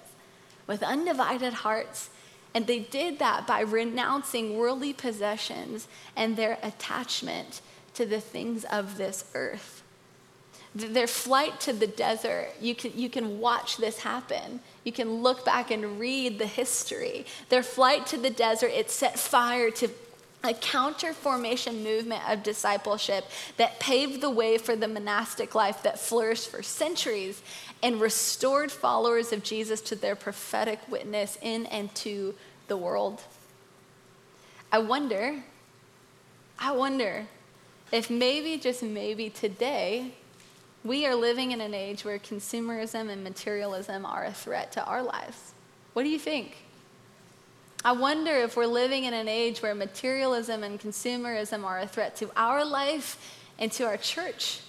with 0.67 0.83
undivided 0.83 1.53
hearts. 1.53 2.09
And 2.53 2.67
they 2.67 2.79
did 2.79 3.19
that 3.19 3.45
by 3.45 3.61
renouncing 3.61 4.57
worldly 4.57 4.93
possessions 4.93 5.87
and 6.15 6.35
their 6.35 6.57
attachment 6.63 7.61
to 7.95 8.05
the 8.05 8.21
things 8.21 8.63
of 8.65 8.97
this 8.97 9.25
earth. 9.33 9.83
Their 10.75 11.07
flight 11.07 11.59
to 11.61 11.73
the 11.73 11.87
desert, 11.87 12.49
you 12.61 12.75
can, 12.75 12.91
you 12.95 13.09
can 13.09 13.39
watch 13.39 13.77
this 13.77 13.99
happen. 13.99 14.59
You 14.83 14.91
can 14.91 15.23
look 15.23 15.43
back 15.43 15.71
and 15.71 15.99
read 15.99 16.37
the 16.37 16.45
history. 16.45 17.25
Their 17.49 17.63
flight 17.63 18.05
to 18.07 18.17
the 18.17 18.29
desert, 18.29 18.71
it 18.71 18.91
set 18.91 19.17
fire 19.17 19.71
to 19.71 19.89
a 20.43 20.53
counter 20.53 21.13
formation 21.13 21.83
movement 21.83 22.21
of 22.29 22.43
discipleship 22.43 23.25
that 23.57 23.79
paved 23.79 24.21
the 24.21 24.29
way 24.29 24.57
for 24.57 24.75
the 24.75 24.87
monastic 24.87 25.55
life 25.55 25.83
that 25.83 25.99
flourished 25.99 26.49
for 26.49 26.61
centuries 26.61 27.41
and 27.83 27.99
restored 27.99 28.71
followers 28.71 29.33
of 29.33 29.43
Jesus 29.43 29.81
to 29.81 29.95
their 29.95 30.15
prophetic 30.15 30.79
witness 30.89 31.37
in 31.41 31.65
and 31.67 31.93
to 31.95 32.33
the 32.67 32.77
world. 32.77 33.21
I 34.71 34.79
wonder, 34.79 35.43
I 36.59 36.71
wonder 36.71 37.25
if 37.91 38.09
maybe, 38.09 38.57
just 38.57 38.83
maybe 38.83 39.29
today, 39.29 40.13
we 40.83 41.05
are 41.05 41.15
living 41.15 41.51
in 41.51 41.61
an 41.61 41.73
age 41.73 42.05
where 42.05 42.19
consumerism 42.19 43.09
and 43.09 43.23
materialism 43.23 44.05
are 44.05 44.25
a 44.25 44.33
threat 44.33 44.71
to 44.73 44.85
our 44.85 45.01
lives. 45.01 45.53
What 45.93 46.03
do 46.03 46.09
you 46.09 46.19
think? 46.19 46.57
I 47.85 47.91
wonder 47.91 48.31
if 48.31 48.57
we're 48.57 48.65
living 48.65 49.05
in 49.05 49.13
an 49.13 49.27
age 49.27 49.61
where 49.61 49.75
materialism 49.75 50.63
and 50.63 50.79
consumerism 50.79 51.63
are 51.63 51.79
a 51.79 51.87
threat 51.87 52.15
to 52.17 52.31
our 52.35 52.65
life 52.65 53.17
and 53.59 53.71
to 53.73 53.85
our 53.85 53.97
church. 53.97 54.61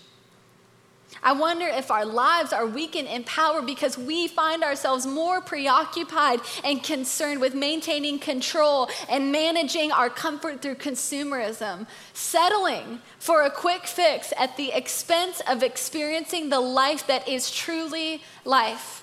I 1.22 1.32
wonder 1.32 1.66
if 1.66 1.90
our 1.90 2.04
lives 2.04 2.52
are 2.52 2.66
weakened 2.66 3.08
in 3.08 3.24
power 3.24 3.62
because 3.62 3.98
we 3.98 4.28
find 4.28 4.62
ourselves 4.62 5.06
more 5.06 5.40
preoccupied 5.40 6.40
and 6.62 6.82
concerned 6.82 7.40
with 7.40 7.54
maintaining 7.54 8.18
control 8.18 8.88
and 9.08 9.32
managing 9.32 9.90
our 9.90 10.10
comfort 10.10 10.62
through 10.62 10.76
consumerism, 10.76 11.86
settling 12.12 13.00
for 13.18 13.42
a 13.42 13.50
quick 13.50 13.86
fix 13.86 14.32
at 14.38 14.56
the 14.56 14.70
expense 14.72 15.40
of 15.48 15.62
experiencing 15.62 16.50
the 16.50 16.60
life 16.60 17.06
that 17.06 17.26
is 17.26 17.50
truly 17.50 18.22
life. 18.44 19.02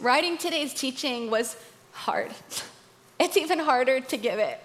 Writing 0.00 0.38
today's 0.38 0.72
teaching 0.72 1.30
was 1.30 1.56
hard. 1.92 2.32
It's 3.22 3.36
even 3.36 3.58
harder 3.58 4.00
to 4.00 4.16
give 4.16 4.38
it. 4.38 4.58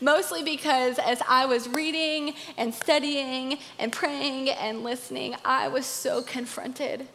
Mostly 0.00 0.44
because 0.44 1.00
as 1.00 1.20
I 1.28 1.46
was 1.46 1.68
reading 1.68 2.34
and 2.56 2.72
studying 2.72 3.58
and 3.76 3.90
praying 3.90 4.50
and 4.50 4.84
listening, 4.84 5.34
I 5.44 5.66
was 5.66 5.84
so 5.84 6.22
confronted. 6.22 7.08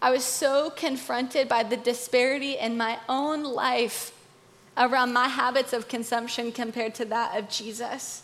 I 0.00 0.10
was 0.10 0.24
so 0.24 0.70
confronted 0.70 1.48
by 1.48 1.64
the 1.64 1.76
disparity 1.76 2.56
in 2.56 2.78
my 2.78 2.98
own 3.10 3.44
life 3.44 4.12
around 4.78 5.12
my 5.12 5.28
habits 5.28 5.74
of 5.74 5.86
consumption 5.86 6.50
compared 6.50 6.94
to 6.94 7.04
that 7.04 7.38
of 7.38 7.50
Jesus. 7.50 8.22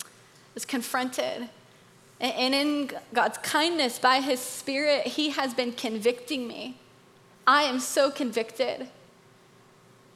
I 0.00 0.06
was 0.54 0.64
confronted. 0.64 1.50
And 2.18 2.54
in 2.54 2.90
God's 3.12 3.36
kindness, 3.36 3.98
by 3.98 4.22
His 4.22 4.40
Spirit, 4.40 5.06
He 5.06 5.30
has 5.30 5.52
been 5.52 5.72
convicting 5.72 6.48
me. 6.48 6.78
I 7.46 7.64
am 7.64 7.80
so 7.80 8.10
convicted. 8.10 8.88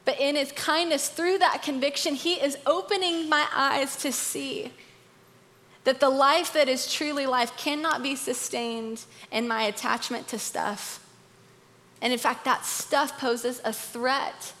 But 0.05 0.19
in 0.19 0.35
his 0.35 0.51
kindness, 0.51 1.09
through 1.09 1.37
that 1.39 1.61
conviction, 1.61 2.15
he 2.15 2.35
is 2.35 2.57
opening 2.65 3.29
my 3.29 3.45
eyes 3.53 3.95
to 3.97 4.11
see 4.11 4.71
that 5.83 5.99
the 5.99 6.09
life 6.09 6.53
that 6.53 6.67
is 6.67 6.91
truly 6.91 7.25
life 7.25 7.55
cannot 7.57 8.03
be 8.03 8.15
sustained 8.15 9.05
in 9.31 9.47
my 9.47 9.63
attachment 9.63 10.27
to 10.29 10.39
stuff. 10.39 11.05
And 12.01 12.11
in 12.13 12.19
fact, 12.19 12.45
that 12.45 12.65
stuff 12.65 13.19
poses 13.19 13.61
a 13.63 13.73
threat 13.73 14.53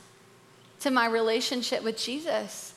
to 0.81 0.91
my 0.91 1.07
relationship 1.07 1.83
with 1.83 1.97
Jesus. 1.97 2.73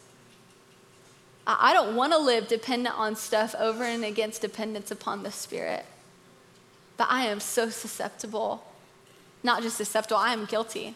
I 1.47 1.73
don't 1.73 1.97
want 1.97 2.13
to 2.13 2.19
live 2.19 2.47
dependent 2.47 2.97
on 2.97 3.17
stuff 3.17 3.55
over 3.59 3.83
and 3.83 4.05
against 4.05 4.43
dependence 4.43 4.91
upon 4.91 5.25
the 5.25 5.33
Spirit. 5.33 5.85
But 6.97 7.09
I 7.11 7.25
am 7.27 7.41
so 7.41 7.69
susceptible. 7.69 8.65
Not 9.43 9.63
just 9.63 9.77
susceptible, 9.77 10.19
I 10.19 10.33
am 10.33 10.45
guilty. 10.45 10.95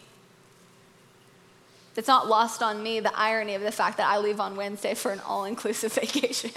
It's 1.95 2.07
not 2.07 2.27
lost 2.27 2.61
on 2.61 2.83
me 2.83 2.99
the 2.99 3.17
irony 3.17 3.55
of 3.55 3.61
the 3.63 3.71
fact 3.71 3.97
that 3.97 4.07
I 4.07 4.19
leave 4.19 4.39
on 4.39 4.55
Wednesday 4.55 4.93
for 4.93 5.11
an 5.11 5.19
all 5.21 5.45
inclusive 5.45 5.93
vacation. 6.01 6.51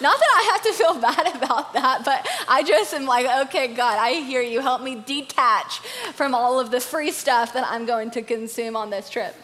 Not 0.00 0.18
that 0.18 0.34
I 0.34 0.52
have 0.52 0.62
to 0.62 0.72
feel 0.72 1.00
bad 1.00 1.36
about 1.36 1.72
that, 1.74 2.02
but 2.04 2.26
I 2.48 2.62
just 2.62 2.92
am 2.94 3.04
like, 3.04 3.26
okay, 3.46 3.68
God, 3.68 3.98
I 3.98 4.14
hear 4.14 4.42
you. 4.42 4.60
Help 4.60 4.82
me 4.82 4.96
detach 5.06 5.78
from 6.14 6.34
all 6.34 6.58
of 6.58 6.70
the 6.70 6.80
free 6.80 7.12
stuff 7.12 7.52
that 7.52 7.66
I'm 7.68 7.86
going 7.86 8.10
to 8.12 8.22
consume 8.22 8.76
on 8.76 8.90
this 8.90 9.08
trip. 9.08 9.36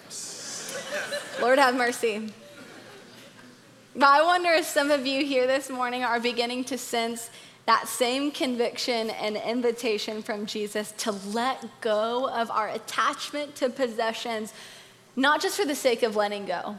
Lord, 1.40 1.58
have 1.58 1.76
mercy. 1.76 2.32
But 3.94 4.08
I 4.08 4.22
wonder 4.22 4.50
if 4.52 4.64
some 4.64 4.90
of 4.90 5.06
you 5.06 5.24
here 5.24 5.46
this 5.46 5.70
morning 5.70 6.04
are 6.04 6.20
beginning 6.20 6.64
to 6.64 6.78
sense 6.78 7.30
that 7.68 7.86
same 7.86 8.30
conviction 8.30 9.10
and 9.10 9.36
invitation 9.36 10.22
from 10.22 10.46
Jesus 10.46 10.90
to 10.92 11.12
let 11.12 11.66
go 11.82 12.26
of 12.30 12.50
our 12.50 12.70
attachment 12.70 13.54
to 13.56 13.68
possessions, 13.68 14.54
not 15.16 15.42
just 15.42 15.60
for 15.60 15.66
the 15.66 15.74
sake 15.74 16.02
of 16.02 16.16
letting 16.16 16.46
go, 16.46 16.76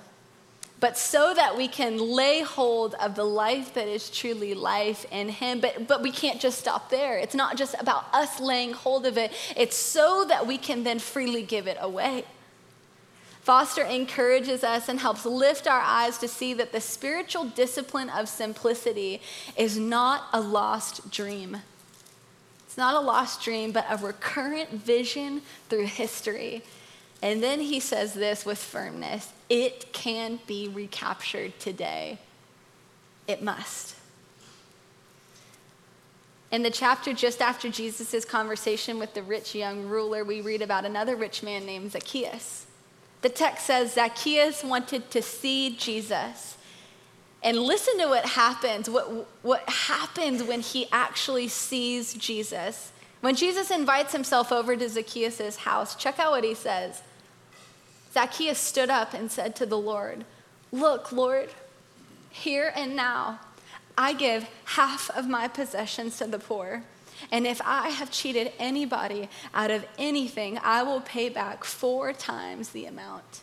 but 0.80 0.98
so 0.98 1.32
that 1.36 1.56
we 1.56 1.68
can 1.68 2.00
lay 2.00 2.42
hold 2.42 2.96
of 2.96 3.14
the 3.14 3.24
life 3.24 3.76
that 3.76 3.88
is 3.88 4.10
truly 4.10 4.56
life 4.56 5.06
in 5.12 5.30
Him. 5.30 5.60
But, 5.60 5.88
but 5.88 6.02
we 6.02 6.12
can't 6.12 6.42
just 6.42 6.58
stop 6.58 6.90
there. 6.90 7.20
It's 7.20 7.36
not 7.36 7.56
just 7.56 7.76
about 7.80 8.06
us 8.12 8.40
laying 8.40 8.74
hold 8.74 9.06
of 9.06 9.16
it, 9.16 9.32
it's 9.56 9.78
so 9.78 10.26
that 10.28 10.48
we 10.48 10.58
can 10.58 10.84
then 10.84 10.98
freely 10.98 11.44
give 11.44 11.68
it 11.68 11.78
away. 11.80 12.26
Foster 13.50 13.82
encourages 13.82 14.64
us 14.64 14.90
and 14.90 15.00
helps 15.00 15.26
lift 15.26 15.66
our 15.66 15.82
eyes 15.82 16.20
to 16.20 16.28
see 16.28 16.54
that 16.54 16.72
the 16.72 16.80
spiritual 16.80 17.46
discipline 17.46 18.08
of 18.08 18.30
simplicity 18.30 19.22
is 19.58 19.76
not 19.76 20.26
a 20.32 20.40
lost 20.40 21.10
dream. 21.10 21.58
It's 22.68 22.78
not 22.78 22.94
a 22.94 23.00
lost 23.00 23.42
dream, 23.42 23.72
but 23.72 23.88
a 23.90 23.98
recurrent 23.98 24.70
vision 24.70 25.42
through 25.68 25.88
history. 25.88 26.62
And 27.24 27.42
then 27.42 27.60
he 27.60 27.80
says 27.80 28.14
this 28.14 28.46
with 28.46 28.60
firmness 28.60 29.34
it 29.50 29.94
can 29.94 30.40
be 30.46 30.68
recaptured 30.68 31.60
today. 31.60 32.20
It 33.28 33.42
must. 33.42 33.96
In 36.52 36.62
the 36.62 36.70
chapter 36.70 37.14
just 37.14 37.42
after 37.42 37.68
Jesus' 37.68 38.26
conversation 38.26 39.00
with 39.00 39.16
the 39.16 39.24
rich 39.24 39.56
young 39.56 39.88
ruler, 39.88 40.24
we 40.24 40.40
read 40.40 40.62
about 40.62 40.86
another 40.86 41.16
rich 41.16 41.42
man 41.42 41.66
named 41.66 41.94
Zacchaeus. 41.94 42.68
The 43.22 43.30
text 43.30 43.66
says 43.66 43.94
Zacchaeus 43.94 44.64
wanted 44.64 45.12
to 45.12 45.22
see 45.22 45.76
Jesus. 45.76 46.58
And 47.42 47.58
listen 47.60 47.98
to 48.00 48.08
what 48.08 48.26
happens, 48.26 48.90
what, 48.90 49.28
what 49.42 49.68
happens 49.70 50.44
when 50.44 50.62
he 50.62 50.88
actually 50.92 51.48
sees 51.48 52.14
Jesus. 52.14 52.92
When 53.22 53.36
Jesus 53.36 53.72
invites 53.72 54.14
himself 54.14 54.52
over 54.52 54.76
to 54.76 54.90
Zacchaeus' 54.90 55.58
house, 55.58 55.96
check 55.96 56.20
out 56.20 56.32
what 56.32 56.44
he 56.44 56.54
says. 56.54 57.02
Zacchaeus 58.14 58.58
stood 58.58 58.90
up 58.90 59.14
and 59.14 59.32
said 59.32 59.56
to 59.58 59.66
the 59.66 59.78
Lord, 59.78 60.26
Look, 60.72 61.12
Lord, 61.12 61.50
here 62.30 62.72
and 62.76 62.96
now, 62.96 63.40
I 63.98 64.14
give 64.14 64.48
half 64.66 65.10
of 65.12 65.28
my 65.28 65.48
possessions 65.48 66.18
to 66.20 66.28
the 66.28 66.40
poor. 66.40 66.84
And 67.32 67.46
if 67.46 67.62
I 67.64 67.90
have 67.90 68.12
cheated 68.12 68.52
anybody 68.60 69.30
out 69.54 69.72
of 69.72 69.86
anything, 69.98 70.60
I 70.64 70.84
will 70.84 71.02
pay 71.02 71.30
back 71.30 71.64
four 71.64 72.14
times 72.14 72.70
the 72.70 72.86
amount. 72.86 73.42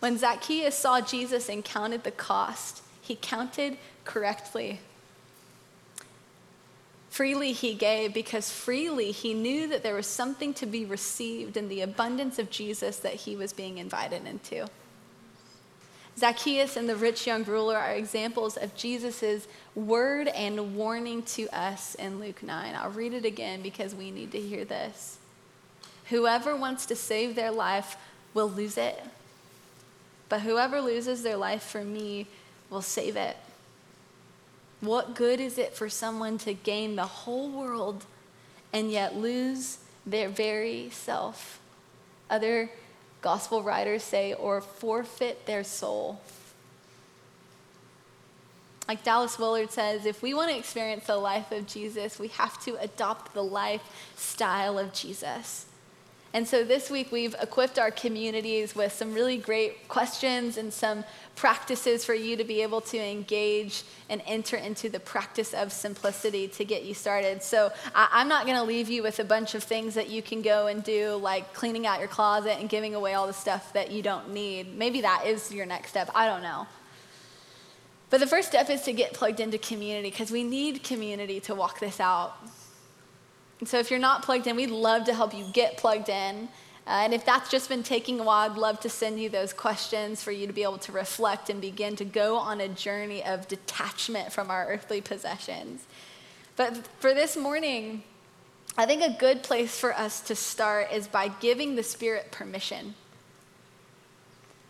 When 0.00 0.18
Zacchaeus 0.18 0.76
saw 0.76 1.00
Jesus 1.00 1.48
and 1.48 1.64
counted 1.64 2.04
the 2.04 2.10
cost, 2.10 2.82
he 3.00 3.16
counted 3.16 3.78
correctly. 4.04 4.80
Freely 7.10 7.52
he 7.52 7.74
gave 7.74 8.12
because 8.12 8.50
freely 8.50 9.12
he 9.12 9.34
knew 9.34 9.68
that 9.68 9.82
there 9.82 9.94
was 9.94 10.06
something 10.06 10.52
to 10.54 10.66
be 10.66 10.84
received 10.84 11.56
in 11.56 11.68
the 11.68 11.80
abundance 11.80 12.38
of 12.38 12.50
Jesus 12.50 12.98
that 12.98 13.14
he 13.14 13.36
was 13.36 13.52
being 13.52 13.78
invited 13.78 14.26
into. 14.26 14.66
Zacchaeus 16.18 16.76
and 16.76 16.88
the 16.88 16.96
rich 16.96 17.26
young 17.26 17.44
ruler 17.44 17.76
are 17.76 17.92
examples 17.92 18.56
of 18.56 18.74
Jesus' 18.74 19.46
word 19.74 20.28
and 20.28 20.76
warning 20.76 21.22
to 21.22 21.48
us 21.48 21.94
in 21.96 22.20
Luke 22.20 22.42
9. 22.42 22.74
I'll 22.74 22.90
read 22.90 23.12
it 23.12 23.24
again 23.24 23.62
because 23.62 23.94
we 23.94 24.10
need 24.10 24.32
to 24.32 24.40
hear 24.40 24.64
this. 24.64 25.18
Whoever 26.10 26.54
wants 26.54 26.86
to 26.86 26.96
save 26.96 27.34
their 27.34 27.50
life 27.50 27.96
will 28.34 28.48
lose 28.48 28.76
it, 28.76 29.02
but 30.28 30.42
whoever 30.42 30.80
loses 30.80 31.22
their 31.22 31.36
life 31.36 31.62
for 31.62 31.82
me 31.82 32.26
will 32.70 32.82
save 32.82 33.16
it. 33.16 33.36
What 34.80 35.14
good 35.14 35.40
is 35.40 35.56
it 35.56 35.74
for 35.74 35.88
someone 35.88 36.36
to 36.38 36.52
gain 36.52 36.96
the 36.96 37.06
whole 37.06 37.48
world 37.48 38.04
and 38.72 38.90
yet 38.90 39.16
lose 39.16 39.78
their 40.04 40.28
very 40.28 40.90
self? 40.90 41.58
Other 42.28 42.70
gospel 43.22 43.62
writers 43.62 44.02
say, 44.02 44.34
or 44.34 44.60
forfeit 44.60 45.46
their 45.46 45.64
soul. 45.64 46.20
Like 48.86 49.02
Dallas 49.02 49.38
Willard 49.38 49.70
says, 49.70 50.04
if 50.04 50.22
we 50.22 50.34
want 50.34 50.50
to 50.50 50.58
experience 50.58 51.06
the 51.06 51.16
life 51.16 51.50
of 51.52 51.66
Jesus, 51.66 52.18
we 52.18 52.28
have 52.28 52.62
to 52.64 52.76
adopt 52.80 53.32
the 53.32 53.42
lifestyle 53.42 54.78
of 54.78 54.92
Jesus. 54.92 55.66
And 56.34 56.48
so 56.48 56.64
this 56.64 56.90
week 56.90 57.12
we've 57.12 57.36
equipped 57.40 57.78
our 57.78 57.92
communities 57.92 58.74
with 58.74 58.92
some 58.92 59.14
really 59.14 59.36
great 59.36 59.86
questions 59.86 60.58
and 60.58 60.72
some 60.72 61.04
practices 61.36 62.04
for 62.04 62.12
you 62.12 62.36
to 62.36 62.42
be 62.42 62.60
able 62.60 62.80
to 62.80 62.98
engage 62.98 63.84
and 64.10 64.20
enter 64.26 64.56
into 64.56 64.88
the 64.88 64.98
practice 64.98 65.54
of 65.54 65.70
simplicity 65.70 66.48
to 66.48 66.64
get 66.64 66.82
you 66.82 66.92
started. 66.92 67.40
So 67.40 67.72
I, 67.94 68.20
am 68.20 68.26
not 68.26 68.46
going 68.46 68.58
to 68.58 68.64
leave 68.64 68.90
you 68.90 69.04
with 69.04 69.20
a 69.20 69.24
bunch 69.24 69.54
of 69.54 69.62
things 69.62 69.94
that 69.94 70.10
you 70.10 70.22
can 70.22 70.42
go 70.42 70.66
and 70.66 70.82
do, 70.82 71.14
like 71.14 71.54
cleaning 71.54 71.86
out 71.86 72.00
your 72.00 72.08
closet 72.08 72.58
and 72.58 72.68
giving 72.68 72.96
away 72.96 73.14
all 73.14 73.28
the 73.28 73.32
stuff 73.32 73.72
that 73.72 73.92
you 73.92 74.02
don't 74.02 74.34
need. 74.34 74.76
Maybe 74.76 75.02
that 75.02 75.26
is 75.26 75.52
your 75.52 75.66
next 75.66 75.90
step. 75.90 76.10
I 76.16 76.26
don't 76.26 76.42
know. 76.42 76.66
But 78.10 78.20
the 78.20 78.26
first 78.26 78.48
step 78.48 78.70
is 78.70 78.82
to 78.82 78.92
get 78.92 79.12
plugged 79.12 79.40
into 79.40 79.58
community 79.58 80.10
because 80.10 80.30
we 80.30 80.44
need 80.44 80.82
community 80.82 81.40
to 81.40 81.54
walk 81.54 81.80
this 81.80 82.00
out. 82.00 82.36
And 83.60 83.68
so 83.68 83.78
if 83.78 83.90
you're 83.90 84.00
not 84.00 84.22
plugged 84.22 84.46
in, 84.46 84.56
we'd 84.56 84.70
love 84.70 85.04
to 85.06 85.14
help 85.14 85.34
you 85.34 85.44
get 85.52 85.76
plugged 85.76 86.08
in. 86.08 86.48
Uh, 86.86 87.00
and 87.04 87.14
if 87.14 87.24
that's 87.24 87.50
just 87.50 87.68
been 87.68 87.82
taking 87.82 88.20
a 88.20 88.22
while, 88.22 88.50
I'd 88.50 88.58
love 88.58 88.78
to 88.80 88.90
send 88.90 89.18
you 89.18 89.30
those 89.30 89.54
questions 89.54 90.22
for 90.22 90.32
you 90.32 90.46
to 90.46 90.52
be 90.52 90.62
able 90.62 90.78
to 90.78 90.92
reflect 90.92 91.48
and 91.48 91.60
begin 91.60 91.96
to 91.96 92.04
go 92.04 92.36
on 92.36 92.60
a 92.60 92.68
journey 92.68 93.24
of 93.24 93.48
detachment 93.48 94.32
from 94.32 94.50
our 94.50 94.66
earthly 94.68 95.00
possessions. 95.00 95.86
But 96.56 96.86
for 97.00 97.14
this 97.14 97.36
morning, 97.38 98.02
I 98.76 98.86
think 98.86 99.02
a 99.02 99.18
good 99.18 99.42
place 99.42 99.78
for 99.78 99.94
us 99.94 100.20
to 100.22 100.36
start 100.36 100.92
is 100.92 101.08
by 101.08 101.28
giving 101.28 101.74
the 101.74 101.82
Spirit 101.82 102.30
permission. 102.30 102.94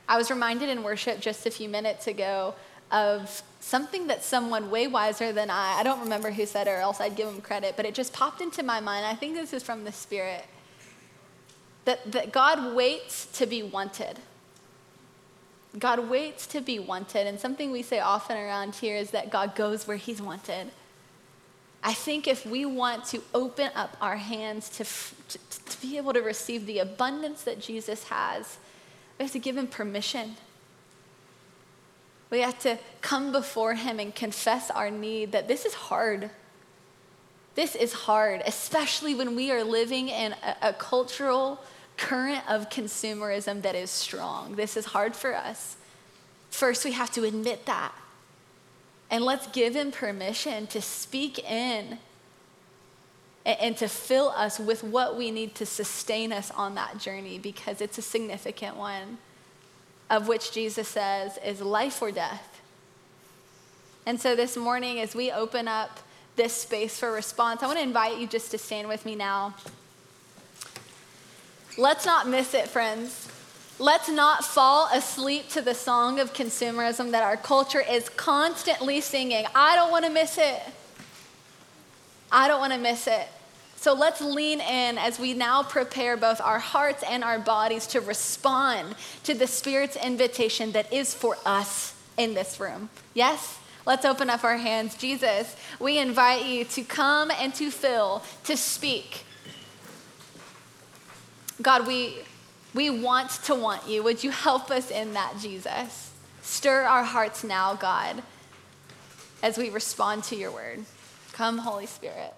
I 0.09 0.17
was 0.17 0.31
reminded 0.31 0.69
in 0.69 0.83
worship 0.83 1.21
just 1.21 1.47
a 1.47 1.51
few 1.51 1.69
minutes 1.69 2.07
ago 2.07 2.55
of 2.91 3.43
something 3.61 4.09
that 4.09 4.23
someone 4.23 4.71
way 4.71 4.87
wiser 4.87 5.33
than 5.33 5.51
I, 5.51 5.79
I 5.79 5.83
don't 5.83 6.01
remember 6.01 6.31
who 6.31 6.45
said 6.47 6.67
it 6.67 6.71
or 6.71 6.77
else 6.77 7.01
I'd 7.01 7.17
give 7.17 7.27
them 7.27 7.41
credit, 7.41 7.75
but 7.77 7.87
it 7.87 7.95
just 7.95 8.13
popped 8.13 8.41
into 8.41 8.63
my 8.63 8.81
mind. 8.81 9.07
I 9.07 9.15
think 9.15 9.35
this 9.35 9.53
is 9.53 9.63
from 9.63 9.85
the 9.85 9.93
Spirit. 9.93 10.45
That, 11.87 12.13
that 12.13 12.33
God 12.33 12.75
waits 12.75 13.27
to 13.39 13.47
be 13.47 13.63
wanted. 13.63 14.19
God 15.79 16.09
waits 16.09 16.47
to 16.49 16.61
be 16.61 16.79
wanted. 16.79 17.27
And 17.27 17.39
something 17.41 17.73
we 17.73 17.83
say 17.83 18.01
often 18.01 18.37
around 18.37 18.77
here 18.77 18.97
is 18.97 19.11
that 19.11 19.31
God 19.31 19.55
goes 19.55 19.87
where 19.87 19.97
he's 19.97 20.23
wanted. 20.23 20.71
I 21.83 21.93
think 21.93 22.27
if 22.27 22.47
we 22.47 22.65
want 22.65 23.05
to 23.07 23.23
open 23.35 23.71
up 23.75 23.97
our 24.01 24.17
hands 24.17 24.71
to, 24.71 24.85
to, 24.85 25.39
to 25.71 25.81
be 25.83 25.99
able 25.99 26.15
to 26.15 26.21
receive 26.21 26.65
the 26.65 26.79
abundance 26.79 27.43
that 27.43 27.61
Jesus 27.61 28.05
has, 28.05 28.57
we 29.19 29.25
have 29.25 29.33
to 29.33 29.39
give 29.39 29.57
him 29.57 29.67
permission. 29.67 30.37
We 32.35 32.41
have 32.41 32.59
to 32.63 32.81
come 33.01 33.31
before 33.31 33.75
him 33.75 34.01
and 34.01 34.13
confess 34.13 34.69
our 34.69 34.91
need 34.91 35.31
that 35.31 35.47
this 35.47 35.65
is 35.65 35.73
hard. 35.73 36.31
This 37.55 37.77
is 37.77 37.93
hard, 37.93 38.43
especially 38.45 39.15
when 39.15 39.37
we 39.37 39.53
are 39.53 39.63
living 39.63 40.09
in 40.09 40.33
a, 40.43 40.71
a 40.71 40.73
cultural 40.73 41.61
current 41.97 42.43
of 42.51 42.71
consumerism 42.71 43.63
that 43.63 43.77
is 43.77 43.89
strong. 43.89 44.57
This 44.57 44.77
is 44.77 44.87
hard 44.87 45.15
for 45.15 45.33
us. 45.33 45.77
First, 46.51 46.85
we 46.85 46.91
have 46.91 47.13
to 47.13 47.23
admit 47.23 47.67
that. 47.67 47.95
And 49.13 49.25
let's 49.25 49.47
give 49.47 49.77
him 49.77 49.93
permission 49.93 50.67
to 50.67 50.83
speak 50.83 51.39
in 51.39 51.99
and, 53.47 53.61
and 53.61 53.77
to 53.77 53.87
fill 53.87 54.31
us 54.31 54.59
with 54.59 54.83
what 54.83 55.17
we 55.17 55.31
need 55.31 55.55
to 55.55 55.67
sustain 55.67 56.33
us 56.33 56.51
on 56.51 56.75
that 56.75 56.99
journey 56.99 57.39
because 57.39 57.81
it's 57.81 57.97
a 57.97 58.03
significant 58.03 58.75
one, 58.77 59.19
of 60.11 60.29
which 60.29 60.53
Jesus 60.53 60.89
says 60.89 61.39
is 61.45 61.61
life 61.61 62.01
or 62.03 62.11
death. 62.11 62.61
And 64.07 64.21
so 64.21 64.37
this 64.37 64.57
morning, 64.57 65.01
as 65.01 65.15
we 65.15 65.33
open 65.33 65.67
up 65.67 66.01
this 66.37 66.53
space 66.53 66.99
for 66.99 67.11
response, 67.11 67.63
I 67.63 67.67
want 67.67 67.79
to 67.79 67.85
invite 67.85 68.19
you 68.19 68.27
just 68.27 68.51
to 68.51 68.59
stand 68.59 68.89
with 68.89 69.07
me 69.07 69.15
now. 69.15 69.55
Let's 71.79 72.05
not 72.05 72.29
miss 72.29 72.55
it, 72.55 72.69
friends. 72.69 73.29
Let's 73.79 74.09
not 74.09 74.45
fall 74.45 74.89
asleep 74.93 75.49
to 75.51 75.61
the 75.61 75.75
song 75.75 76.21
of 76.21 76.33
consumerism 76.33 77.11
that 77.11 77.25
our 77.25 77.37
culture 77.37 77.81
is 77.81 78.09
constantly 78.11 79.01
singing. 79.01 79.47
I 79.55 79.75
don't 79.75 79.91
want 79.91 80.05
to 80.05 80.11
miss 80.11 80.39
it. 80.39 80.63
I 82.31 82.47
don't 82.47 82.61
want 82.61 82.73
to 82.73 82.79
miss 82.79 83.07
it. 83.07 83.29
So 83.85 83.93
let's 83.93 84.23
lean 84.23 84.63
in 84.63 84.97
as 84.97 85.19
we 85.19 85.35
now 85.35 85.63
prepare 85.63 86.17
both 86.17 86.41
our 86.41 86.59
hearts 86.59 87.05
and 87.07 87.23
our 87.23 87.39
bodies 87.39 87.87
to 87.89 88.01
respond 88.01 88.95
to 89.25 89.35
the 89.35 89.47
Spirit's 89.47 89.95
invitation 89.97 90.73
that 90.73 90.91
is 90.91 91.13
for 91.13 91.37
us 91.45 91.95
in 92.17 92.33
this 92.33 92.59
room. 92.59 92.89
Yes? 93.13 93.59
Let's 93.85 94.07
open 94.07 94.31
up 94.31 94.43
our 94.43 94.57
hands. 94.57 94.95
Jesus, 94.95 95.55
we 95.79 95.99
invite 95.99 96.47
you 96.47 96.65
to 96.65 96.83
come 96.83 97.31
and 97.31 97.55
to 97.57 97.71
fill, 97.71 98.23
to 98.45 98.57
speak 98.57 99.27
God, 101.61 101.87
we, 101.87 102.17
we 102.73 102.89
want 102.89 103.33
to 103.45 103.55
want 103.55 103.87
you. 103.87 104.03
Would 104.03 104.25
you 104.25 104.31
help 104.31 104.71
us 104.71 104.91
in 104.91 105.13
that, 105.13 105.35
Jesus? 105.43 106.11
Stir 106.41 106.85
our 106.85 107.05
hearts 107.05 107.45
now, 107.45 107.75
God, 107.75 108.23
as 109.43 109.59
we 109.59 109.69
respond 109.69 110.25
to 110.25 110.37
your 110.37 110.53
word. 110.53 110.87
Come, 111.33 111.59
Holy 111.59 111.85
Spirit. 111.85 112.33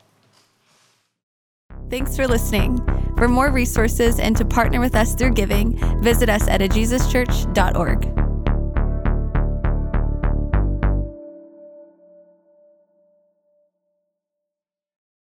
Thanks 1.88 2.16
for 2.16 2.26
listening. 2.26 2.78
For 3.16 3.28
more 3.28 3.50
resources 3.50 4.18
and 4.18 4.36
to 4.36 4.44
partner 4.44 4.80
with 4.80 4.96
us 4.96 5.14
through 5.14 5.32
giving, 5.32 5.78
visit 6.02 6.28
us 6.28 6.48
at 6.48 6.60
ajesuschurch.org. 6.60 8.25